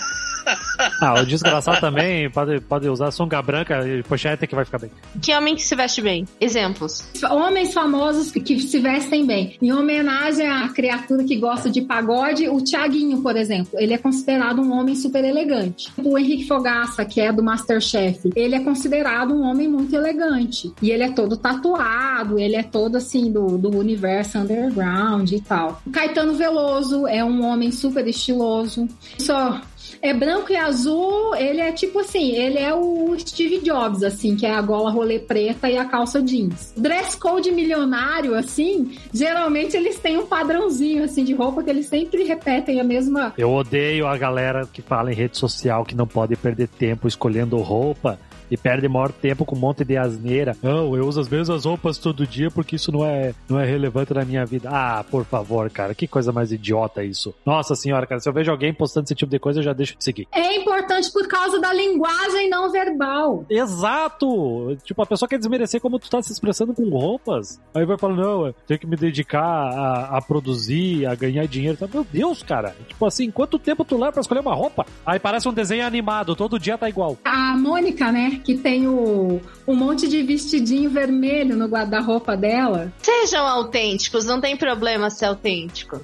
[1.00, 4.90] Ah, o desgraçado também pode, pode usar sunga branca e pochete que vai ficar bem.
[5.22, 6.26] Que homem que se veste bem?
[6.40, 7.04] Exemplos.
[7.30, 9.56] Homens famosos que se vestem bem.
[9.60, 14.60] Em homenagem à criatura que gosta de pagode, o Tiaguinho, por exemplo, ele é considerado
[14.60, 15.92] um homem super elegante.
[16.02, 20.72] O Henrique Fogaça, que é do Masterchef, ele é considerado um homem muito elegante.
[20.80, 25.82] E ele é todo tatuado, ele é todo assim do, do universo underground e tal.
[25.86, 28.88] O Caetano Veloso é um homem super estiloso.
[29.18, 29.60] Só
[30.02, 34.46] é branco e azul, ele é tipo assim, ele é o Steve Jobs, assim, que
[34.46, 36.72] é a gola rolê preta e a calça jeans.
[36.76, 42.24] Dress code milionário, assim, geralmente eles têm um padrãozinho, assim, de roupa que eles sempre
[42.24, 43.34] repetem a mesma.
[43.36, 47.56] Eu odeio a galera que fala em rede social que não pode perder tempo escolhendo
[47.58, 48.18] roupa
[48.50, 50.56] e perde maior tempo com um monte de asneira.
[50.62, 54.12] Não, eu uso as mesmas roupas todo dia porque isso não é, não é relevante
[54.14, 54.68] na minha vida.
[54.72, 57.34] Ah, por favor, cara, que coisa mais idiota isso.
[57.44, 59.96] Nossa senhora, cara, se eu vejo alguém postando esse tipo de coisa, eu já deixo
[59.96, 60.26] de seguir.
[60.32, 63.44] É importante por causa da linguagem não verbal.
[63.48, 64.76] Exato!
[64.84, 67.60] Tipo, a pessoa quer desmerecer como tu tá se expressando com roupas.
[67.74, 71.76] Aí vai falar, não, eu tenho que me dedicar a, a produzir, a ganhar dinheiro.
[71.76, 72.74] Tá, Meu Deus, cara.
[72.88, 74.86] Tipo assim, quanto tempo tu leva pra escolher uma roupa?
[75.04, 77.16] Aí parece um desenho animado, todo dia tá igual.
[77.24, 82.92] A Mônica, né, que tem o, um monte de vestidinho vermelho no guarda-roupa dela.
[83.02, 86.00] Sejam autênticos, não tem problema ser autêntico.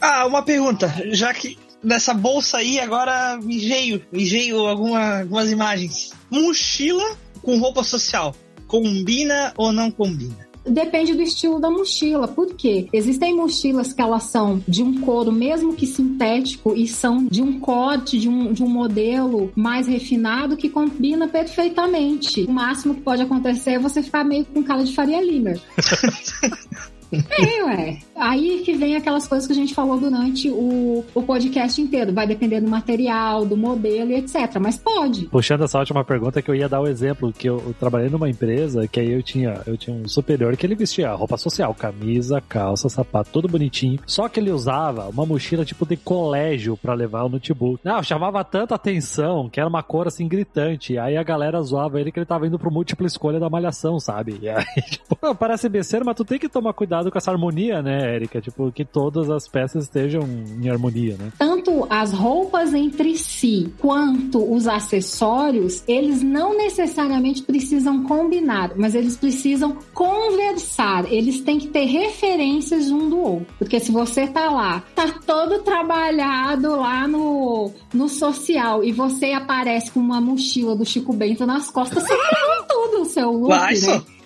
[0.00, 0.92] Ah, uma pergunta.
[1.10, 6.12] Já que nessa bolsa aí agora me veio, me veio alguma, algumas imagens.
[6.30, 8.34] Mochila com roupa social.
[8.66, 10.47] Combina ou não combina?
[10.68, 12.28] Depende do estilo da mochila.
[12.28, 12.88] Por quê?
[12.92, 17.58] Existem mochilas que elas são de um couro, mesmo que sintético, e são de um
[17.58, 22.42] corte, de um, de um modelo mais refinado que combina perfeitamente.
[22.44, 25.60] O máximo que pode acontecer é você ficar meio com cara de Faria Limer.
[27.12, 27.98] É, ué.
[28.14, 32.12] Aí que vem aquelas coisas que a gente falou durante o, o podcast inteiro.
[32.12, 34.58] Vai depender do material, do modelo e etc.
[34.60, 35.26] Mas pode.
[35.26, 38.28] Puxando essa última pergunta que eu ia dar o exemplo, que eu, eu trabalhei numa
[38.28, 42.42] empresa que aí eu tinha, eu tinha um superior que ele vestia roupa social, camisa,
[42.46, 43.98] calça, sapato, tudo bonitinho.
[44.06, 47.80] Só que ele usava uma mochila tipo de colégio pra levar o notebook.
[47.84, 50.98] Não, chamava tanta atenção que era uma cor assim gritante.
[50.98, 54.38] Aí a galera zoava ele que ele tava indo pro múltipla escolha da malhação, sabe?
[54.42, 58.14] E aí, tipo, parece besteira, mas tu tem que tomar cuidado com essa harmonia, né,
[58.14, 58.40] Érica?
[58.40, 61.32] Tipo, que todas as peças estejam em harmonia, né?
[61.38, 69.16] Tanto as roupas entre si quanto os acessórios, eles não necessariamente precisam combinar, mas eles
[69.16, 71.10] precisam conversar.
[71.12, 73.46] Eles têm que ter referências um do outro.
[73.58, 79.90] Porque se você tá lá, tá todo trabalhado lá no, no social e você aparece
[79.90, 83.74] com uma mochila do Chico Bento nas costas, você ferrou tudo o seu look, Uai,
[83.74, 83.76] né?
[83.76, 84.17] só.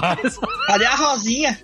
[0.00, 1.58] Mas, Cadê a Rosinha?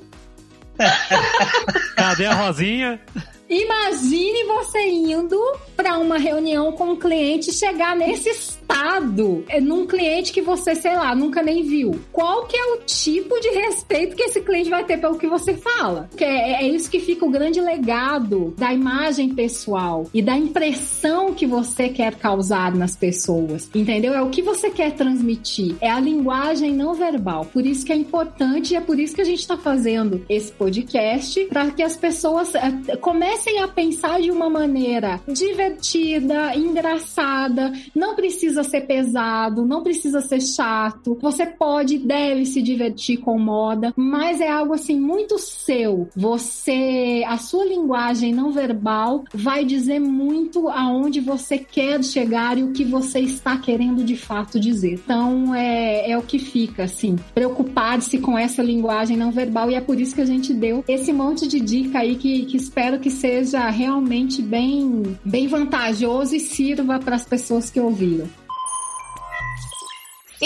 [1.97, 3.01] cadê a Rosinha?
[3.49, 5.41] Imagine você indo
[5.77, 10.97] para uma reunião com um cliente chegar nesse estado, é, num cliente que você, sei
[10.97, 11.99] lá, nunca nem viu.
[12.13, 15.55] Qual que é o tipo de respeito que esse cliente vai ter pelo que você
[15.55, 16.09] fala?
[16.17, 21.33] Que é, é isso que fica o grande legado da imagem pessoal e da impressão
[21.33, 24.13] que você quer causar nas pessoas, entendeu?
[24.13, 27.45] É o que você quer transmitir, é a linguagem não verbal.
[27.45, 30.51] Por isso que é importante e é por isso que a gente está fazendo esse
[30.51, 32.97] podcast para que as pessoas eh,
[33.37, 40.41] comecem a pensar de uma maneira divertida engraçada, não precisa ser pesado, não precisa ser
[40.41, 41.19] chato.
[41.21, 46.09] Você pode e deve se divertir com moda, mas é algo assim muito seu.
[46.17, 52.73] Você, a sua linguagem não verbal vai dizer muito aonde você quer chegar e o
[52.73, 54.95] que você está querendo de fato dizer.
[54.95, 57.17] Então é, é o que fica assim.
[57.35, 61.13] Preocupar-se com essa linguagem não verbal e é por isso que a gente deu esse
[61.13, 63.26] monte de dica aí que, que espero que seja
[63.71, 68.29] realmente bem, bem vantajoso e sirva para as pessoas que ouviram.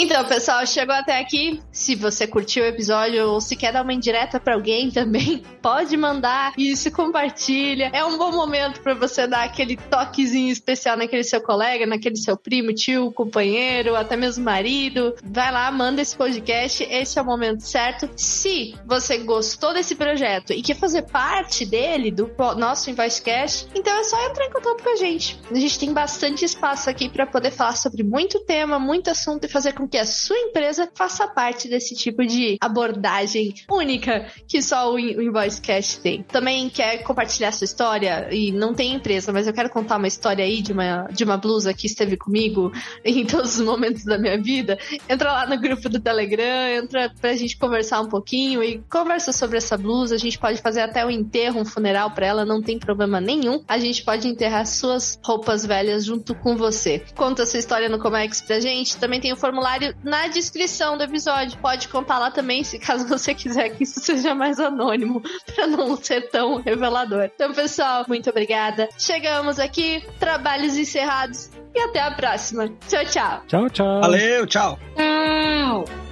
[0.03, 1.61] Então, pessoal, chegou até aqui.
[1.71, 5.95] Se você curtiu o episódio ou se quer dar uma indireta para alguém também, pode
[5.95, 7.91] mandar isso, compartilha.
[7.93, 12.35] É um bom momento para você dar aquele toquezinho especial naquele seu colega, naquele seu
[12.35, 15.13] primo, tio, companheiro, até mesmo marido.
[15.23, 16.83] Vai lá, manda esse podcast.
[16.89, 18.09] Esse é o momento certo.
[18.15, 22.27] Se você gostou desse projeto e quer fazer parte dele, do
[22.57, 25.39] nosso Invoicecast, então é só entrar em contato com a gente.
[25.51, 29.47] A gente tem bastante espaço aqui para poder falar sobre muito tema, muito assunto e
[29.47, 34.93] fazer com que a sua empresa faça parte desse tipo de abordagem única que só
[34.93, 36.23] o Invoicecast tem.
[36.23, 40.45] Também quer compartilhar sua história e não tem empresa, mas eu quero contar uma história
[40.45, 42.71] aí de uma, de uma blusa que esteve comigo
[43.03, 44.77] em todos os momentos da minha vida.
[45.09, 49.57] Entra lá no grupo do Telegram, entra pra gente conversar um pouquinho e conversa sobre
[49.57, 50.15] essa blusa.
[50.15, 53.61] A gente pode fazer até um enterro, um funeral para ela, não tem problema nenhum.
[53.67, 57.03] A gente pode enterrar suas roupas velhas junto com você.
[57.13, 58.95] Conta sua história no Comex pra gente.
[58.95, 61.57] Também tem o formulário formulário na descrição do episódio.
[61.59, 65.21] Pode contar lá também, se caso você quiser que isso seja mais anônimo,
[65.55, 67.29] para não ser tão revelador.
[67.33, 68.89] Então, pessoal, muito obrigada.
[68.97, 72.69] Chegamos aqui, trabalhos encerrados e até a próxima.
[72.87, 73.41] Tchau, tchau.
[73.47, 74.01] Tchau, tchau.
[74.01, 74.77] Valeu, tchau.
[74.95, 76.10] Tchau.